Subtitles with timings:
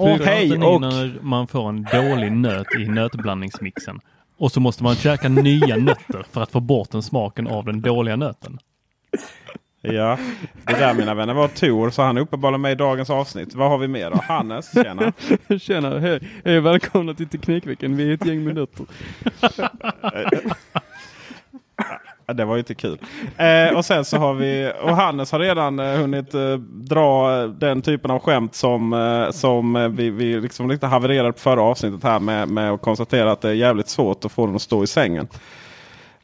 [0.00, 4.00] För hej och när man får en dålig nöt i nötblandningsmixen.
[4.36, 7.80] Och så måste man käka nya nötter för att få bort den smaken av den
[7.80, 8.58] dåliga nöten.
[9.80, 10.18] ja,
[10.64, 13.54] det där mina vänner var Tor så han är uppenbarligen med i dagens avsnitt.
[13.54, 14.20] Vad har vi mer då?
[14.22, 15.12] Hannes, tjena.
[15.60, 17.96] Tjena, hej, hej välkomna till Teknikveckan.
[17.96, 18.86] Vi är ett gäng med nötter.
[22.30, 22.98] Ja, Det var ju inte kul.
[23.36, 27.82] Eh, och sen så har vi, och Hannes har redan eh, hunnit eh, dra den
[27.82, 32.02] typen av skämt som, eh, som eh, vi, vi liksom lite havererade på förra avsnittet
[32.04, 34.82] här med, med att konstatera att det är jävligt svårt att få den att stå
[34.84, 35.28] i sängen.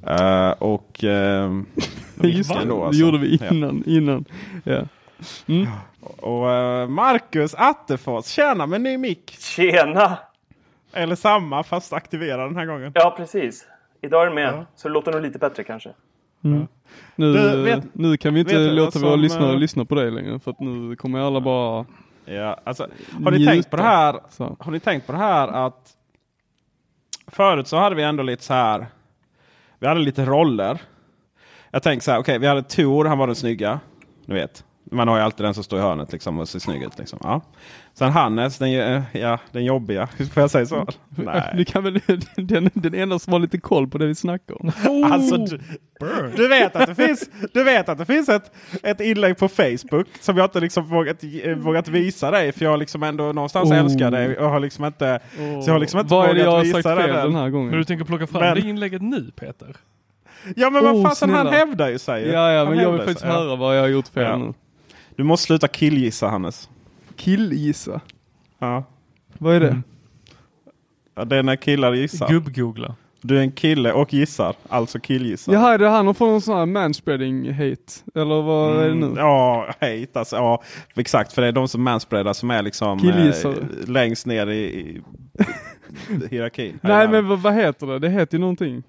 [0.07, 1.51] Eh, och eh,
[2.23, 3.01] Just det, det alltså.
[3.01, 3.49] gjorde vi Ja.
[3.51, 3.83] innan.
[3.87, 4.25] innan.
[4.65, 4.81] Ja.
[5.49, 5.69] Mm.
[6.17, 9.37] Och Marcus Attefors, tjena med ny mick.
[9.39, 10.19] Tjena!
[10.93, 12.93] Eller samma fast aktiverad den här gången.
[12.95, 13.67] Ja, precis.
[14.07, 14.55] Idag är det med.
[14.55, 14.67] Ja.
[14.75, 15.91] Så det låter nog lite bättre kanske.
[16.45, 16.67] Mm.
[17.17, 20.11] Nu, Du, vet- nu kan vi inte låta vad våra lyssnare eh, lyssna på dig
[20.11, 20.39] längre.
[20.39, 21.87] För att nu kommer alla bara...
[22.25, 22.89] Ja, alltså,
[23.25, 23.53] har ni Njuta.
[23.53, 24.21] tänkt på det här?
[24.31, 24.57] Så.
[24.61, 25.91] Har ni tänkt på det här att
[27.27, 28.87] förut så hade vi ändå lite så här.
[29.79, 30.81] Vi hade lite roller.
[31.71, 33.81] Jag tänker så här, okej, vi hade Tor, han var den snygga.
[34.27, 36.83] Du vet, man har ju alltid den som står i hörnet liksom och ser snygg
[36.83, 36.99] ut.
[36.99, 37.19] Liksom.
[37.23, 37.41] Ja.
[37.95, 40.07] Sen Hannes, den, eh, ja, den jobbiga.
[40.35, 40.87] Får jag säga så?
[41.09, 41.65] Du Nej.
[41.65, 42.01] kan väl,
[42.37, 44.73] den, den enda som har lite koll på det vi snackar om.
[45.13, 45.61] Alltså, du,
[46.37, 48.51] du vet att det finns, du vet att det finns ett,
[48.83, 52.53] ett inlägg på Facebook som jag inte liksom vågat, eh, vågat visa dig.
[52.53, 53.79] För jag liksom ändå någonstans Oh.
[53.79, 54.39] älskar dig.
[54.39, 56.63] Och har liksom inte, Så jag har liksom inte Vad är det vågat jag har
[56.65, 57.25] visa sagt dig fel den.
[57.33, 57.69] den här gången?
[57.71, 59.77] Men du tänker plocka fram Men- det inlägget nu Peter?
[60.57, 62.29] Ja men vad Oh, fasen han hävdar ju sig.
[62.29, 64.37] Ja, ja, Han men jag vill faktiskt sig, höra vad jag har gjort fel Ja.
[64.37, 64.53] nu.
[65.17, 66.71] Du måste sluta killgissa Hannes.
[67.17, 68.01] Killgissa.
[68.59, 68.85] Ja.
[69.39, 69.69] Vad är det?
[69.69, 69.83] Mm.
[71.15, 72.29] Ja, det är när killar gissar.
[72.29, 72.95] Gubb-googla.
[73.23, 74.55] Du är en kille och gissar.
[74.69, 75.53] Alltså killgissar.
[75.53, 77.93] Jaha, är det han får någon sån här manspreading hate?
[78.15, 79.21] Eller vad är det Mm, nu?
[79.21, 80.37] Ja, hate alltså.
[80.37, 80.63] Ja,
[80.95, 81.33] exakt.
[81.33, 83.55] För det är de som manspreadar som är liksom eh,
[83.89, 85.03] längst ner i, i
[86.31, 86.79] hierarkin.
[86.83, 87.99] Nej men vad, vad heter det?
[87.99, 88.83] Det heter ju någonting.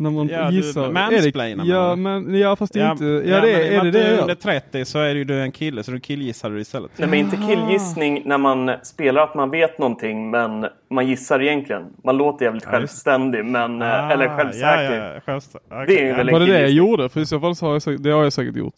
[0.00, 0.92] När man Ja, du gissar.
[0.92, 3.04] mansplainar, Är det, ja, men, ja fast det är inte.
[3.04, 3.10] Ja,
[3.40, 4.34] det men i är, är det det du under gör?
[4.34, 6.90] 30 så är det ju du en kille så du killgissar du istället.
[6.96, 11.82] Nej, men inte killgissning när man spelar att man vet någonting men man gissar egentligen.
[12.04, 14.92] Man låter jävligt Ja, självständig men, eh, Ah, eller självsäker.
[15.00, 16.16] Ja, ja, självstä- okej, Det är ja.
[16.16, 17.08] väl Var det det jag gjorde?
[17.08, 18.74] För i så fall så har jag säkert, det har jag säkert gjort.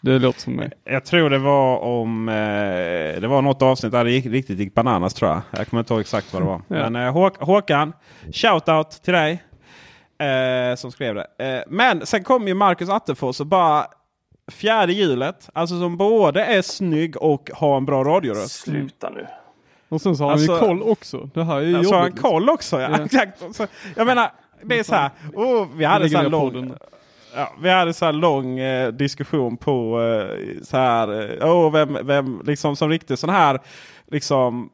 [0.00, 0.70] Det låter som mig.
[0.84, 2.28] Jag tror det var om...
[2.28, 2.34] Eh,
[3.20, 5.40] det var något avsnitt där det gick, riktigt gick bananas tror jag.
[5.58, 6.60] Jag kommer inte ihåg exakt vad det var.
[6.68, 6.90] Ja.
[6.90, 7.92] Men eh, Håk- Håkan,
[8.32, 9.42] shout-out till dig.
[10.18, 11.26] Eh, som skrev det.
[11.38, 13.86] Eh, men sen kom ju Marcus Attefors och bara
[14.52, 15.48] fjärde hjulet.
[15.52, 18.60] Alltså som både är snygg och har en bra radioröst.
[18.60, 19.26] Sluta nu.
[19.88, 21.30] Och sen så har han Alltså- ju koll också.
[21.34, 22.22] Det här är ju Så har han jobbigt.
[22.22, 22.80] koll också.
[22.80, 22.88] Ja.
[23.04, 23.56] Exakt.
[23.56, 23.66] Så,
[23.96, 24.30] jag menar,
[24.62, 25.10] det är så här.
[25.34, 26.72] Oh, vi hade så här lång...
[27.36, 31.38] Ja, vi hade så här lång eh, diskussion på eh, så här.
[31.42, 33.58] Eh, oh, vem, vem liksom som riktigt sån här
[34.10, 34.70] liksom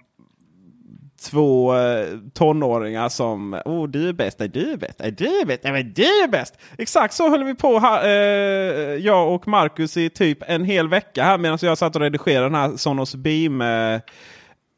[1.24, 5.46] två eh, tonåringar som oh, du är bäst, nej du är bäst, nej du är
[5.46, 6.58] bäst, nej men du är bäst.
[6.78, 11.24] Exakt så höll vi på här, eh, jag och Marcus i typ en hel vecka
[11.24, 14.00] här medan jag satt och redigerade den här Sonos Beam eh,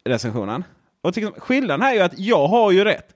[0.04, 0.64] recensionen.
[1.02, 3.14] Och liksom, skillnaden här är ju att jag har ju rätt.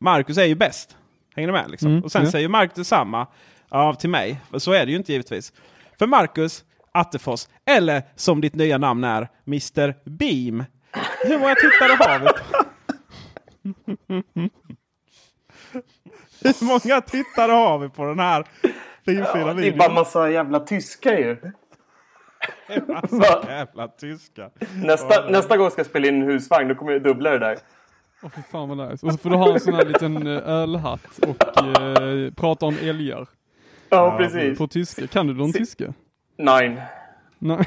[0.00, 0.96] Marcus är ju bäst.
[1.34, 1.70] Hänger du med?
[1.70, 1.90] Liksom?
[1.90, 2.30] Mm, och sen ja.
[2.30, 3.26] säger Marcus detsamma
[3.70, 4.40] ja, till mig.
[4.50, 5.52] För så är det ju inte givetvis.
[5.98, 7.46] för Marcus Attefors.
[7.64, 10.64] Eller som ditt nya namn är, Mr Beam.
[11.22, 12.28] Hur många tittare har vi?
[16.42, 18.44] Hur många tittare har vi på den här
[19.04, 19.78] finfina Ja, det är videon?
[19.78, 21.36] bara massa jävla tyskar ju.
[22.86, 24.50] Massa jävla tyska.
[24.84, 27.58] Nästa, nästa gång ska jag spela in en husvagn, då kommer jag dubbla det där.
[28.22, 29.06] Åh fy fan vad nice.
[29.06, 32.76] Och så får du ha en sån här liten eh, ölhatt och eh, prata om
[32.82, 33.26] älgar.
[33.88, 34.58] Ja, precis.
[34.58, 35.06] På tyska.
[35.06, 35.84] Kan du någon tyska?
[36.38, 36.80] Nine.
[37.38, 37.64] Nej.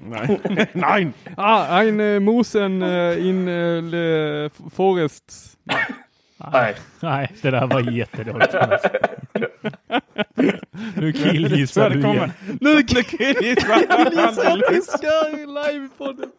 [0.00, 0.40] Nej.
[0.72, 1.12] Nej.
[1.36, 5.58] Ah, ein äh, Mosen äh, in äh, Forest.
[6.52, 6.74] Nej.
[7.00, 8.54] Nej, det där var jättedåligt.
[10.94, 12.32] nu killgissar du igen.
[12.60, 13.84] Nu killgissar
[14.44, 14.60] han.
[14.68, 16.30] tyskar i livepodden.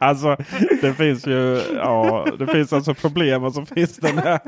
[0.00, 0.36] Alltså
[0.80, 4.40] det finns ju, ja det finns alltså problem och så finns den här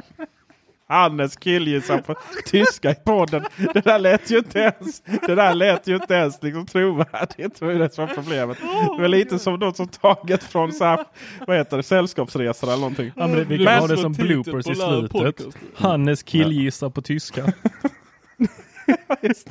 [0.91, 2.15] Hannes killgissar på
[2.47, 3.45] tyska i podden.
[3.75, 7.61] Det där lät ju inte ens, det där lät ju inte ens liksom trovärdigt.
[7.61, 8.59] Det var ju det som var problemet.
[8.97, 11.05] Det var lite som något som taget från så här,
[11.47, 13.13] vad heter det, sällskapsresor eller någonting.
[13.17, 15.57] Ja, men vi kan ha det som bloopers i slutet.
[15.75, 17.53] Hannes killgissar på tyska.
[19.23, 19.49] Just,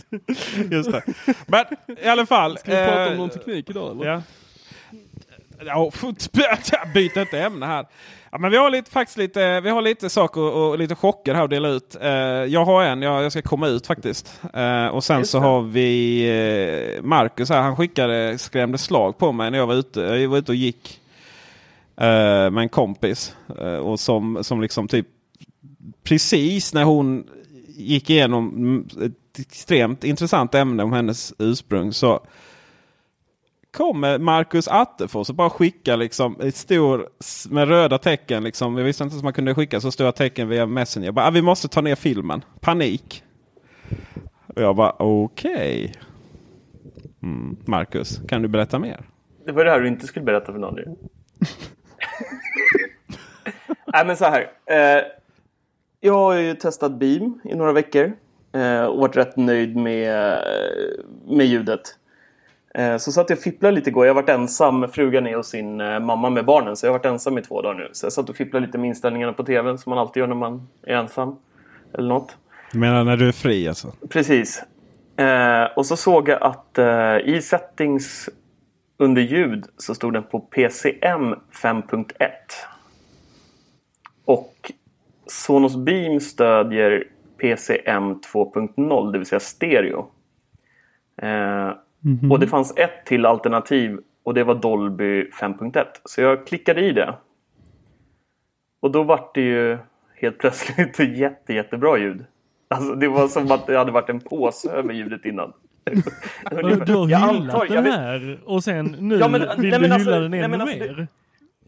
[0.72, 1.04] just det.
[1.48, 1.66] Men
[2.04, 2.58] i alla fall.
[2.58, 4.06] Ska vi prata om eh, någon teknik idag eller?
[4.06, 4.22] Ja.
[5.66, 5.92] Ja,
[6.94, 7.86] byt inte ämne här.
[8.32, 11.34] Ja, men vi har lite, faktiskt lite, vi har lite saker och, och lite chocker
[11.34, 11.98] här att dela ut.
[12.02, 12.10] Eh,
[12.46, 14.42] jag har en, jag, jag ska komma ut faktiskt.
[14.54, 15.46] Eh, och sen Just så det.
[15.46, 16.22] har vi
[16.98, 20.02] eh, Marcus här, han skickade, skrämde slag på mig när jag var ute.
[20.02, 21.00] Jag var ute och gick
[21.98, 23.36] eh, med en kompis.
[23.82, 25.08] Och som, som liksom typ
[26.04, 27.28] precis när hon
[27.68, 32.20] gick igenom ett extremt intressant ämne om hennes ursprung så
[33.72, 37.10] kommer Marcus Attefors och bara skickar liksom ett stor
[37.50, 38.44] med röda tecken.
[38.44, 38.78] Liksom.
[38.78, 41.08] Jag visste inte att man kunde skicka så stora tecken via Messenger.
[41.08, 42.44] Jag bara, ah, vi måste ta ner filmen.
[42.60, 43.24] Panik.
[44.48, 45.94] Och jag bara okej.
[47.24, 47.58] Mm.
[47.66, 49.06] Marcus, kan du berätta mer?
[49.46, 50.76] Det var det här du inte skulle berätta för någon.
[53.94, 54.52] Nej men så här.
[54.66, 55.04] Eh,
[56.00, 58.14] jag har ju testat Beam i några veckor.
[58.52, 60.44] Eh, och varit rätt nöjd med, eh,
[61.28, 61.99] med ljudet.
[62.74, 64.06] Eh, så satt jag och fipplade lite igår.
[64.06, 64.88] Jag har varit ensam.
[64.92, 66.76] Frugan är hos sin eh, mamma med barnen.
[66.76, 67.90] Så jag har varit ensam i två dagar nu.
[67.92, 69.78] Så jag satt och fipplade lite med inställningarna på tvn.
[69.78, 71.36] Som man alltid gör när man är ensam.
[71.94, 72.38] Eller något.
[72.72, 73.94] Du menar när du är fri alltså?
[74.10, 74.64] Precis.
[75.18, 76.80] Eh, och så såg jag att
[77.26, 78.30] i settings
[78.98, 82.06] under ljud så stod den på PCM 5.1.
[84.26, 84.72] Och
[85.28, 87.04] Sonos Beam stödjer
[87.38, 90.12] PCM 2.0, det vill säga stereo.
[92.24, 95.86] Eh, Och det fanns ett till alternativ och det var Dolby 5.1.
[96.06, 97.14] Så jag klickade i det.
[98.80, 99.78] Och då var det ju
[100.16, 102.26] helt plötsligt jätte, jättebra ljud.
[102.68, 105.54] Alltså det var som att det hade varit en påse över ljudet innan.
[106.52, 109.80] Du, du har Jag hyllat antar- den här och sen nu Ja, men- vill nej,
[109.80, 111.08] du alltså- hylla den nej, ännu men alltså, mer.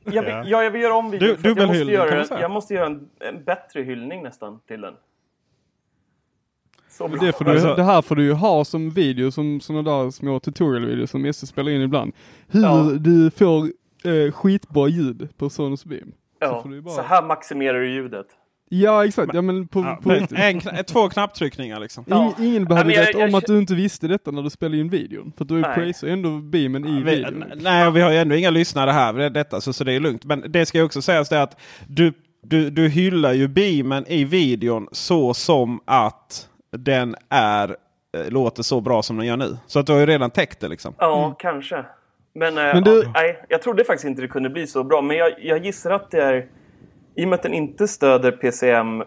[0.04, 1.38] Jag vill, ja, jag vill göra om videon.
[1.42, 4.94] Du- jag, måste man göra, jag måste göra en, en bättre hyllning nästan till den.
[6.92, 7.08] Så.
[7.08, 10.12] Det, får du, Alltså- det här får du ju ha som video, som sådana där
[10.12, 12.14] små tutorial-videos som Esse spelar in ibland.
[12.48, 12.84] Hur Ja.
[13.00, 13.66] du får
[14.04, 16.12] eh, skitbra ljud på Sonos Beam.
[16.40, 18.26] ja, får du ju bara- Så här maximerar du ljudet.
[18.74, 22.04] Ja exakt, ja men på, Ja, på men en, två knapptryckningar liksom.
[22.08, 22.34] Ja.
[22.40, 24.50] Ingen, ingen behöver jag- veta jag om att känner- du inte visste detta när du
[24.50, 25.32] spelade in videon.
[25.38, 25.76] För att du Nej.
[25.76, 27.44] praisar ju ändå beamen i Vi, videon.
[27.62, 29.14] nej, vi har ju ändå inga lyssnare här.
[29.14, 30.26] Det Detta, så, så det är lugnt.
[30.26, 32.14] Men det ska ju också sägas det att du,
[32.44, 36.48] du, du hyllar ju beamen i videon så som att
[36.78, 37.70] den är
[38.18, 39.58] eh, låter så bra som den gör nu.
[39.68, 40.94] Så att du har ju redan täckt det liksom.
[40.98, 41.86] Ja, kanske.
[42.34, 45.02] Men, eh, Men du- ja, nej, jag trodde faktiskt inte det kunde bli så bra.
[45.02, 46.48] Men jag, jag gissar att det är...
[47.16, 49.04] I och med att den inte stöder PCM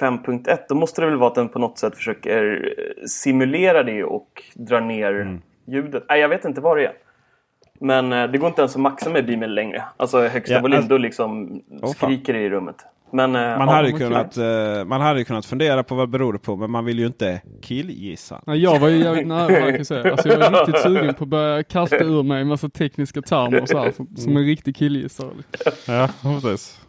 [0.00, 4.04] 5.1 då måste det väl vara att den på något sätt försöker eh, simulera det
[4.04, 5.42] och dra ner Mm.
[5.66, 6.04] ljudet.
[6.08, 6.92] Nej, jag vet inte vad det är.
[7.80, 9.84] Men det går inte ens att maxa med beamen längre.
[9.96, 11.88] Alltså högsta Ja, volym, alltså- då liksom fan.
[11.88, 12.76] skriker det i rummet.
[13.12, 16.10] Men, eh, Man, ja, hade kunnat, eh, man hade ju kunnat fundera på vad det
[16.10, 16.56] beror på.
[16.56, 18.42] Men man vill ju inte killgissa.
[18.46, 20.12] Nej, jag var ju jävligt nära vad jag kan säga.
[20.12, 23.62] Alltså jag är riktigt sugen på att börja kasta ur mig en massa tekniska termer
[23.62, 25.30] och så här, som, som en riktig killgissare.
[25.86, 26.80] Ja, precis.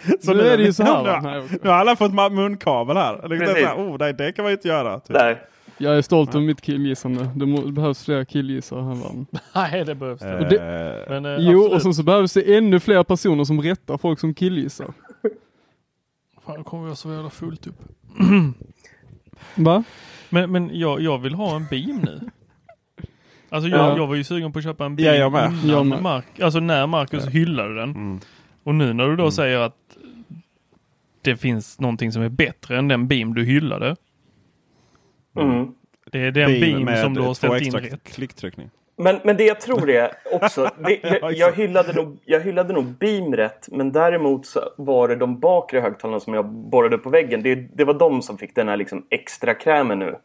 [0.20, 1.20] Så nu är det ju så här.
[1.20, 1.48] Nu?
[1.62, 3.28] Nej, har alla fått munkabel här.
[3.28, 3.62] Det, är Precis.
[3.62, 5.00] så här oh, nej, det kan man ju inte göra.
[5.00, 5.16] Typ.
[5.16, 5.38] där.
[5.80, 7.30] Jag är stolt över mitt killgissande.
[7.36, 9.26] Det, må, det behövs fler killgissare här världen.
[9.54, 10.38] Nej, det behövs det.
[10.38, 11.74] Och det- Eh, Men, eh, Jo, absolut.
[11.74, 14.92] och sen så behövs det ännu fler personer som rättar folk som killgissar.
[16.46, 17.78] Fan, nu kommer jag så jävla fullt upp.
[19.54, 19.84] Va?
[20.28, 22.20] Men, men jag, jag vill ha en beam nu.
[23.48, 23.96] Alltså jag, Ja.
[23.96, 25.52] jag var ju sugen på att köpa en beam Ja, jag med.
[25.52, 26.02] innan Jag med.
[26.02, 27.90] Mark, alltså när Marcus hyllade den.
[27.90, 28.20] Mm.
[28.64, 29.76] Och nu när du då säger att
[31.22, 33.96] det finns någonting som är bättre än den beam du hyllade.
[35.36, 35.74] Mm.
[36.12, 38.04] Det är den beam, med som du har ställt in rätt.
[38.04, 38.70] klicktryckning.
[38.96, 42.72] Men, men det jag tror är också, det, Ja, jag, jag, hyllade nog, jag hyllade
[42.72, 47.10] nog Beam rätt, men däremot så var det de bakre högtalarna som jag borrade på
[47.10, 47.42] väggen.
[47.42, 50.16] Det, det var de som fick den här liksom extra krämen nu.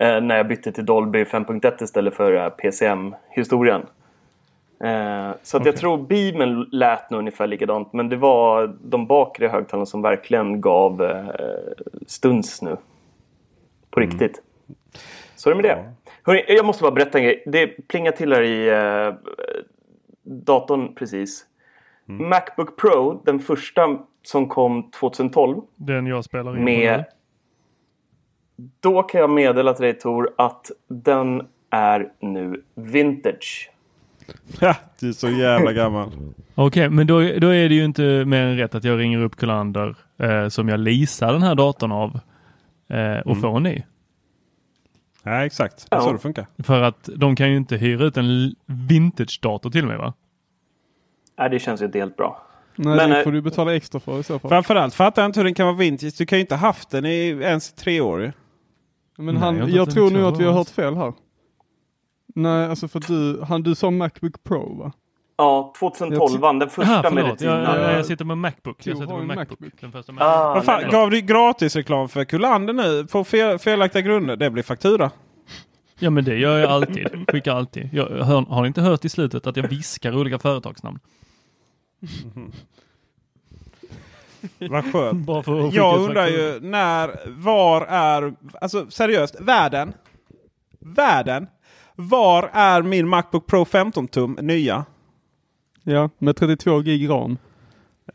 [0.00, 3.82] Eh, när jag bytte till Dolby 5.1 istället för eh, PCM-historien.
[4.84, 9.48] Eh, så att jag tror Beamen lät nog ungefär likadant, men det var de bakre
[9.48, 11.26] högtalarna som verkligen gav eh,
[12.06, 12.76] stuns nu.
[13.92, 14.42] På riktigt.
[15.36, 15.92] Så är det med det.
[16.22, 17.42] Hörrni, jag måste bara berätta en grej.
[17.46, 19.14] Det plingar till här i eh,
[20.22, 21.46] datorn precis.
[22.06, 25.60] Macbook Pro, den första som kom 2012.
[25.76, 26.98] Den jag spelar in på Med...
[26.98, 27.04] nu.
[28.80, 33.70] Då kan jag meddela till dig Tor att den är nu vintage.
[34.60, 36.10] Ja, du är så jävla gammal.
[36.54, 39.36] Okej, men då, då är det ju inte mer än rätt att jag ringer upp
[39.36, 42.20] Kullander eh, som jag leasar den här datorn av
[42.92, 43.82] eh, och får en ny.
[45.22, 45.90] Ja, exakt.
[45.90, 46.04] Det är Ja.
[46.04, 46.46] så det funkar.
[46.62, 50.14] För att de kan ju inte hyra ut en vintage-dator till mig va?
[51.36, 52.42] Ja, det känns ju inte helt bra.
[52.76, 54.48] Nej, Men, det eh, får du betala extra för i så fall.
[54.48, 56.14] Framförallt fattar jag inte hur den kan vara vintage.
[56.18, 58.32] Du kan ju inte haft den i ens tre år.
[59.16, 61.12] Men Nej, han, jag jag, tror nu att vi har hört fel här.
[62.34, 64.92] Nej, alltså för du, han, du sa Macbook Pro va?
[65.36, 67.40] Ja, 2012 vann den första Aha, med förlåt.
[67.40, 68.86] Jag, jag, jag sitter med Macbook.
[68.86, 69.60] Jag sitter har med en Macbook.
[69.60, 69.80] Macbook.
[69.80, 70.54] Den första Ah.
[70.54, 70.90] Vad fan, nej.
[70.90, 74.36] gav du gratis reklam för Kullander nu på fel, felaktiga grunder?
[74.36, 75.10] Det blir faktura.
[75.98, 77.08] Ja men det gör jag alltid.
[77.28, 77.88] Skickar alltid.
[77.92, 80.98] Jag hör, har ni inte hört i slutet att jag viskar olika företagsnamn?
[84.58, 85.26] Vad skönt.
[85.26, 89.94] Bara för att skicka Jag undrar ju när, var är, alltså seriöst, världen.
[90.80, 91.46] Världen.
[91.94, 94.84] Var är min Macbook Pro 15 tum nya?
[95.82, 97.38] Ja, med 32 gig ram.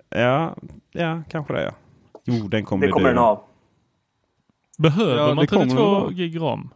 [0.09, 0.55] Ja,
[0.91, 1.71] ja kanske det ja.
[2.25, 3.47] Jo, den kommer Det kommer den ha.
[4.77, 6.12] Behöver Ja, man det kommer det 32 vara.
[6.12, 6.69] gig ram?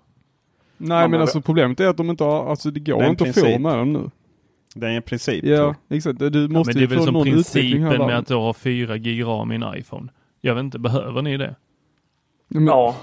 [0.77, 3.35] Nej men men alltså problemet är att de inte har, alltså det går inte att
[3.35, 3.61] få princip.
[3.61, 4.09] med dem nu.
[4.75, 5.45] Det är en princip.
[5.45, 6.19] Ja, exakt.
[6.19, 9.23] Du Ja, måste men det är väl som principen med att du har 4 gig
[9.23, 10.11] ram i en iPhone.
[10.41, 11.55] Jag vet inte, behöver ni det?
[12.47, 12.95] Men, Ja.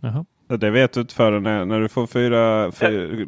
[0.00, 0.24] Jaha.
[0.48, 2.72] Det vet du inte förrän när, när du får fyra...
[2.72, 3.26] fyra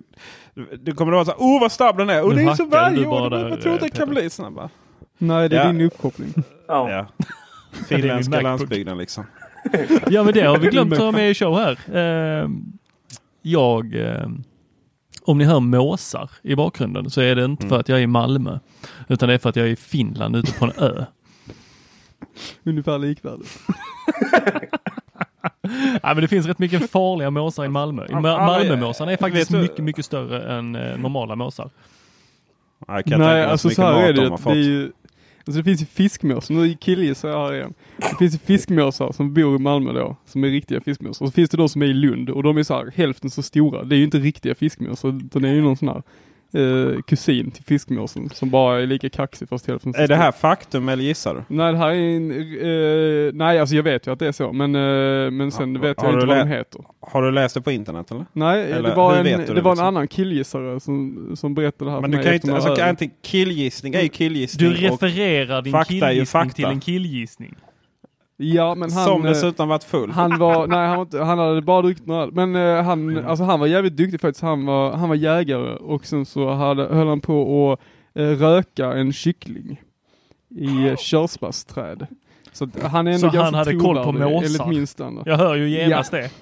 [0.80, 2.25] du kommer att vara så här, oh vad snabb den är!
[2.25, 3.38] Och det är så varje år!
[3.38, 4.69] Jag tror att det eh, kan bli snabbare.
[5.19, 5.73] Nej, det är Ja.
[5.73, 6.35] din uppkoppling.
[6.69, 7.07] ja.
[7.88, 9.25] Finländska landsbygden liksom.
[10.11, 11.78] Ja men det har vi glömt att ta med i show här.
[12.42, 12.49] Eh,
[13.42, 14.28] jag, eh,
[15.23, 18.07] om ni hör måsar i bakgrunden så är det inte för att jag är i
[18.07, 18.59] Malmö.
[19.09, 21.04] Utan det är för att jag är i Finland ute på en ö.
[22.64, 23.59] Ungefär likvärdigt.
[26.03, 28.07] Ja, men det finns rätt mycket farliga måsar i Malmö.
[28.07, 31.71] Ma- Malmömåsarna är faktiskt mycket, mycket större än eh, normala måsar.
[32.87, 34.93] Ja, jag kan Nej, alltså så här är det, det är ju,
[35.47, 37.75] alltså det finns ju fiskmåsar, nu killgissar jag här igen.
[37.97, 41.25] Det finns ju fiskmåsar som bor i Malmö då, som är riktiga fiskmåsar.
[41.25, 43.31] Och så finns det de som är i Lund och de är så här hälften
[43.31, 43.83] så stora.
[43.83, 46.03] Det är ju inte riktiga fiskmåsar, utan det är ju någon sån här
[46.54, 50.33] eh, kusin till fiskmåsen som bara är lika kaxig fast hälften så Är det här
[50.33, 51.54] faktum eller gissar du?
[51.57, 54.52] Nej, det här är en, eh, nej alltså jag vet ju att det är så,
[54.52, 56.80] men, eh, men sen Ja, vet jag inte vad lä- de heter.
[57.00, 58.26] Har du läst det på internet eller?
[58.33, 59.87] Nej, Eller det var, en, det det var en liksom?
[59.87, 62.88] annan killgissare som, som berättade det här Men för du mig kan inte, alltså, kan
[62.88, 64.71] inte killgissning är ju killgissning.
[64.71, 67.54] Du refererar din killgissning till en killgissning.
[68.42, 69.04] Ja, men han...
[69.04, 70.11] som eh, dessutom varit full.
[70.11, 72.26] Han var, nej han, var inte, han hade bara druckit några.
[72.26, 73.26] Men eh, han, Mm.
[73.26, 74.42] alltså han var jävligt duktig faktiskt.
[74.42, 77.80] Han var, han var jägare och sen så hade, höll han på att
[78.20, 79.80] eh, röka en kyckling
[80.49, 82.06] i eh, körsbärsträd.
[82.52, 84.47] Så han är ändå Så han hade koll på måsar?
[84.47, 85.28] Enligt min standard.
[85.28, 86.30] Jag hör ju genast det.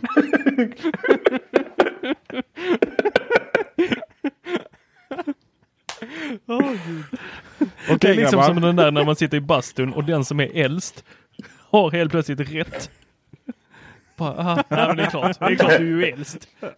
[7.91, 10.41] Okej Det är liksom som den där när man sitter i bastun och den som
[10.41, 11.05] är äldst
[11.71, 12.91] har helt plötsligt rätt.
[14.17, 16.49] Bara, aha, nej, men det är klart, det är klart du är ju äldst.
[16.61, 16.69] Ja.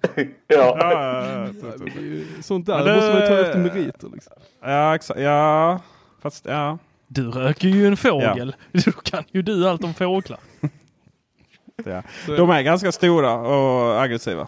[0.47, 2.43] Ja, ja, ja, ja.
[2.43, 4.33] Sånt där det- måste man ju ta efter meriter liksom.
[4.63, 5.21] ja, exakt.
[5.21, 5.81] Ja,
[6.23, 6.79] fast ja.
[7.07, 8.55] Du röker ju en fågel.
[8.73, 10.39] Då kan ju du allt om fåglar.
[11.85, 12.03] ja.
[12.27, 14.47] De är ganska stora och aggressiva.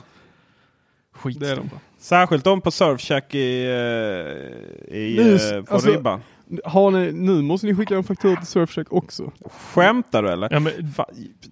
[1.12, 1.40] Skit.
[1.40, 1.70] Det är de.
[1.98, 6.22] Särskilt de på Surfshack i, eh, i, Nu, eh, på alltså- ribban.
[6.64, 9.32] Har ni, nu måste ni skicka en faktura till Surfshack också.
[9.50, 10.48] Skämtar du eller?
[10.50, 10.72] Ja, men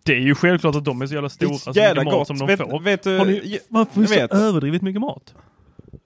[0.04, 1.54] det är ju självklart att de är så jävla stora.
[1.54, 2.26] Så jävla mycket mat gott.
[2.26, 2.80] som de vet, får.
[2.80, 3.40] Vet du, Har ni,
[3.94, 4.32] finns jag det vet.
[4.32, 5.34] överdrivet mycket mat?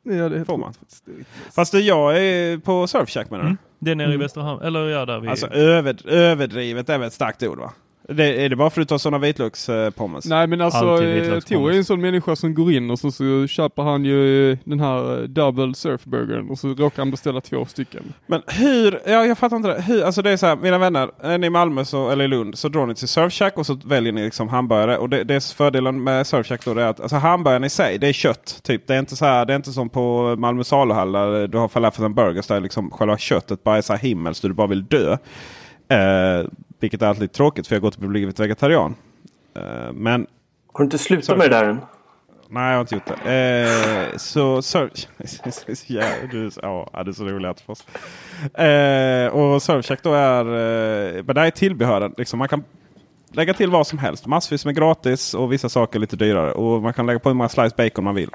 [0.03, 0.73] Ja, det är Får man?
[1.05, 1.53] Det är.
[1.53, 3.49] Fast jag är på Surfshack menar du?
[3.49, 3.59] Mm.
[3.79, 4.63] Det är nere i Västra Hamn.
[4.63, 5.29] Eller ja, där vi...
[5.29, 7.73] Alltså över, överdrivet är väl ett starkt ord va?
[8.09, 10.25] Det, är det bara för att du tar sådana vitlökspommes?
[10.25, 11.41] Nej men alltså, Alltid eh.
[11.41, 14.59] Tor är en sån människa som går in och så, så köper han ju eh,
[14.65, 18.13] den här eh, double surfburgern och så råkar han beställa två stycken.
[18.27, 19.83] Men hur, ja jag fattar inte det.
[19.83, 22.29] Hur, alltså det är så här, mina vänner, är ni i Malmö så, eller i
[22.29, 24.99] Lund så drar ni till Surfshack och så väljer ni liksom hamburgare.
[24.99, 27.99] Och det, det är fördelen med Surfshack då det är att alltså hamburgaren i sig,
[27.99, 28.61] det är kött.
[28.63, 28.87] Typ.
[28.87, 31.69] Det, är inte så här, det är inte som på Malmö saluhall där du har
[31.69, 34.67] falafel and burgers där liksom själva köttet bara är så här himmelskt och du bara
[34.67, 35.17] vill dö.
[35.89, 36.47] Eh,
[36.85, 38.95] vilket är alltid tråkigt för jag har gått och blivit vegetarian.
[39.57, 40.27] Eh, men
[40.73, 41.81] Har du inte slutat med det där än?
[42.49, 44.11] Nej, jag har inte gjort det.
[44.13, 44.93] Eh, så Surf...
[45.87, 47.87] ja, du, ja, det är så roligt för oss.
[48.59, 50.45] Eh, och Surfcheck då är...
[50.45, 52.15] Eh, men det är tillbehören.
[52.17, 52.65] Liksom, man kan
[53.33, 54.27] lägga till vad som helst.
[54.27, 56.53] Massvis med gratis och vissa saker lite dyrare.
[56.53, 58.31] Och man kan lägga på hur många slice bacon man vill.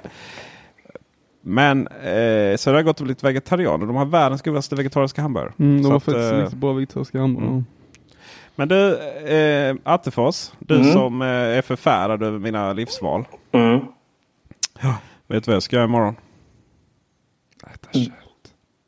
[1.41, 5.22] Men eh, så det har gått och blivit vegetarian och de har världens godaste vegetariska
[5.22, 5.53] hamburgare.
[5.60, 7.51] Mm, de att, faktiskt eh, bra vegetariska hamburgare.
[7.51, 7.65] mm.
[8.60, 8.98] Men du,
[9.28, 10.92] eh, Attefors, du Mm.
[10.94, 13.25] som eh, är förfärad över mina livsval.
[13.51, 13.80] Mm.
[15.28, 16.16] Vet du vad jag ska göra imorgon?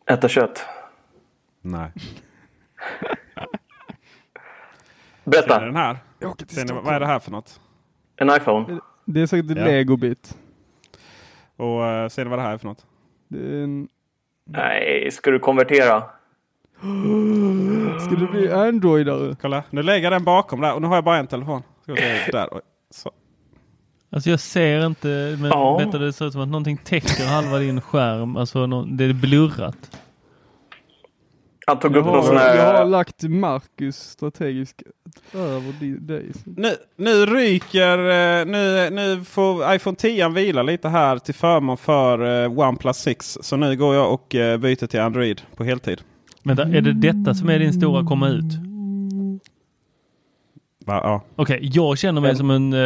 [0.09, 0.65] Äta kött.
[1.61, 1.91] Nej.
[3.23, 3.41] Ser
[5.23, 5.59] ni Berätta.
[5.59, 5.97] den här?
[6.47, 7.59] Ser ni, vad är det här för något?
[8.15, 8.79] En iPhone.
[9.05, 9.65] Det är säkert en Ja.
[9.65, 10.37] legobit.
[11.55, 12.85] Och uh, ser ni vad det här är för något?
[13.27, 13.87] Det är en...
[14.45, 16.03] Nej, ska du konvertera?
[18.05, 19.35] Ska det bli Androidare?
[19.41, 21.61] Kolla, nu lägger jag den bakom där och nu har jag bara en telefon.
[21.83, 22.47] Ska se, där.
[22.93, 23.11] Så.
[24.11, 25.81] Alltså jag ser inte, men Ja.
[25.91, 28.37] du, det ser ut som att någonting täcker halva din skärm.
[28.37, 29.97] Alltså det är blurrat.
[31.67, 32.85] Han tog Jag upp någon har, sån jag har här...
[32.85, 34.83] lagt Marcus strategiskt
[35.33, 36.31] över di- dig.
[36.45, 42.43] Nu, nu ryker, eh, nu, nu får iPhone 10 vila lite här till förmån för
[42.43, 43.37] eh, OnePlus 6.
[43.41, 46.01] Så nu går jag och eh, byter till Android på heltid.
[46.43, 48.53] Vänta, är det detta som är din stora komma ut?
[50.85, 51.21] Va, ja.
[51.35, 52.79] Okej, jag känner mig som en, eh,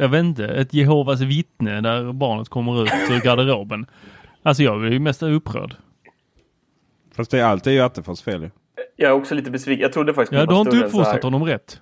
[0.00, 3.86] jag vet inte, ett Jehovas vittne där barnet kommer ut ur garderoben.
[4.42, 5.76] Alltså jag är ju mest upprörd.
[7.14, 8.50] Fast det är alltid ju Attefors fel ju.
[8.96, 9.82] Jag är också lite besviken.
[9.82, 11.80] Jag trodde faktiskt Ja, det du har var inte uppfostrat honom rätt.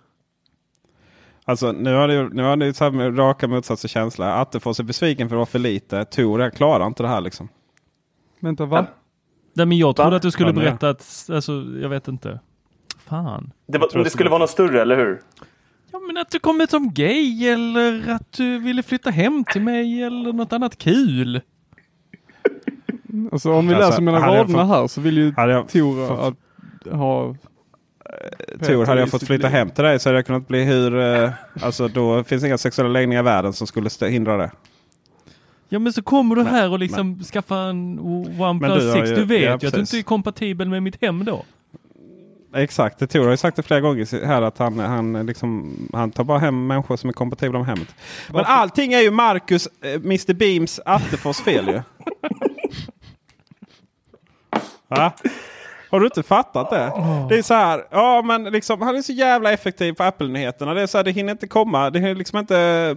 [1.44, 4.34] Alltså nu har det, nu har det så här raka motsatser känsla.
[4.34, 6.04] Attefors är besviken för att vara för lite.
[6.04, 7.48] Tor jag klarar inte det här liksom.
[8.40, 8.86] Vänta, va?
[9.54, 10.16] Nej, men jag trodde Va?
[10.16, 12.40] att du skulle berätta att, alltså jag vet inte.
[13.08, 13.52] Fan.
[13.68, 15.20] Det, var, det skulle vara något större, eller hur?
[15.92, 19.62] Ja men att du kom ut som gay eller att du ville flytta hem till
[19.62, 21.40] mig eller något annat kul.
[23.32, 26.18] Alltså om vi Alltså, läser mellan hade jag raderna här så vill ju Tor fått-
[26.86, 27.34] att ha...
[28.66, 30.96] Tor, hade jag fått flytta hem till dig så hade jag kunnat bli hur...
[31.00, 31.30] Eh,
[31.62, 34.50] alltså då finns inga sexuella läggningar i världen som skulle hindra det.
[35.72, 37.00] Ja men så kommer du här och liksom
[37.48, 37.98] en Men
[38.40, 39.10] OnePlus du har 6.
[39.10, 41.44] ju- Du vet ja, ju att du inte är kompatibel med mitt hem då.
[42.54, 46.10] Exakt, det Tor har ju sagt det flera gånger här att han, han, liksom, han
[46.10, 47.94] tar bara hem människor som är kompatibla med hemmet.
[48.32, 51.82] Men allting är ju Marcus, eh, Mr Beams, Attefors fel ju.
[54.88, 55.12] Va?
[55.92, 56.92] Har du inte fattat det?
[57.28, 60.74] Det är så här, ja men liksom, han är så jävla effektiv på Apple-nyheterna.
[60.74, 62.96] Det är så här, det hinner inte komma, det hinner liksom inte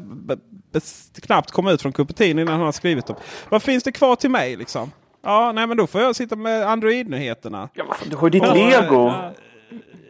[1.21, 3.15] knappt komma ut från Cupertino innan han har skrivit dem.
[3.49, 4.91] Vad finns det kvar till mig liksom?
[5.23, 7.69] Ja, nej men då får jag sitta med Android-nyheterna.
[7.73, 8.95] Ja, du har ju ditt Ja, lego.
[9.07, 9.31] ja,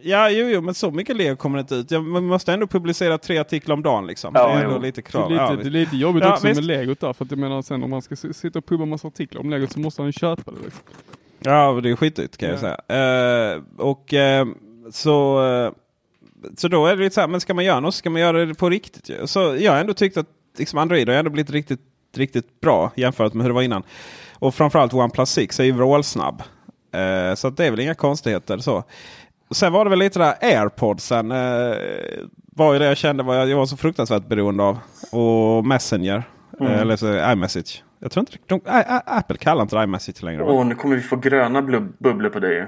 [0.02, 1.92] Ja, jo, jo, men så mycket lego kommer det inte ut.
[1.92, 4.08] Jag man måste ändå publicera tre artiklar om dagen.
[4.08, 4.32] Liksom.
[4.36, 4.82] Ja, det är ändå jo.
[4.82, 5.30] lite Det är krav.
[5.32, 6.56] lite, Ja, det är lite jobbigt Ja, också visst.
[6.62, 7.14] med legot där.
[7.14, 9.72] För att jag menar sen om man ska sitta och pubba massa artiklar om legot
[9.72, 10.58] så måste han köpa det.
[10.66, 10.84] Liksom.
[11.46, 12.76] Ja, det är skitdyrt kan jag Ja.
[12.88, 13.54] säga.
[13.56, 14.46] Eh, och eh,
[14.92, 15.72] så, eh,
[16.58, 18.22] så då är det lite så här, men ska man göra något så ska man
[18.22, 19.10] göra det på riktigt.
[19.10, 19.28] ju.
[19.28, 20.28] Så jag har ändå tyckt att
[20.58, 21.82] liksom Android har ändå blivit riktigt,
[22.16, 23.84] riktigt bra jämfört med hur det var innan.
[24.40, 26.44] Och framförallt OnePlus 6 är ju vrålsnabb.
[26.94, 28.58] Eh, så det är väl inga konstigheter.
[28.58, 28.84] så.
[29.52, 31.32] Sen var det väl lite där airpodsen.
[31.32, 31.76] Eh,
[32.56, 34.78] var ju det jag kände var jag, jag var så fruktansvärt beroende av.
[35.12, 36.24] Och Messenger.
[36.62, 37.84] Eh, eller så iMessage.
[38.00, 40.44] Jag tror inte de, Ä- Ä- Apple kallar inte det iMessage längre.
[40.44, 42.68] Åh, nu kommer vi få gröna bubblor på dig.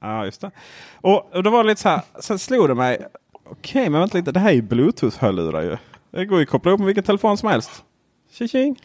[0.00, 0.50] Ja, just det.
[0.94, 2.00] Och, och då var det lite så här.
[2.20, 3.06] Sen slog det mig.
[3.50, 4.32] Okej, men vänta lite.
[4.32, 5.76] Det här är ju Bluetooth-hörlurar ju.
[6.10, 7.84] Det går ju att koppla upp med vilken telefon som helst.
[8.32, 8.76] Tjing!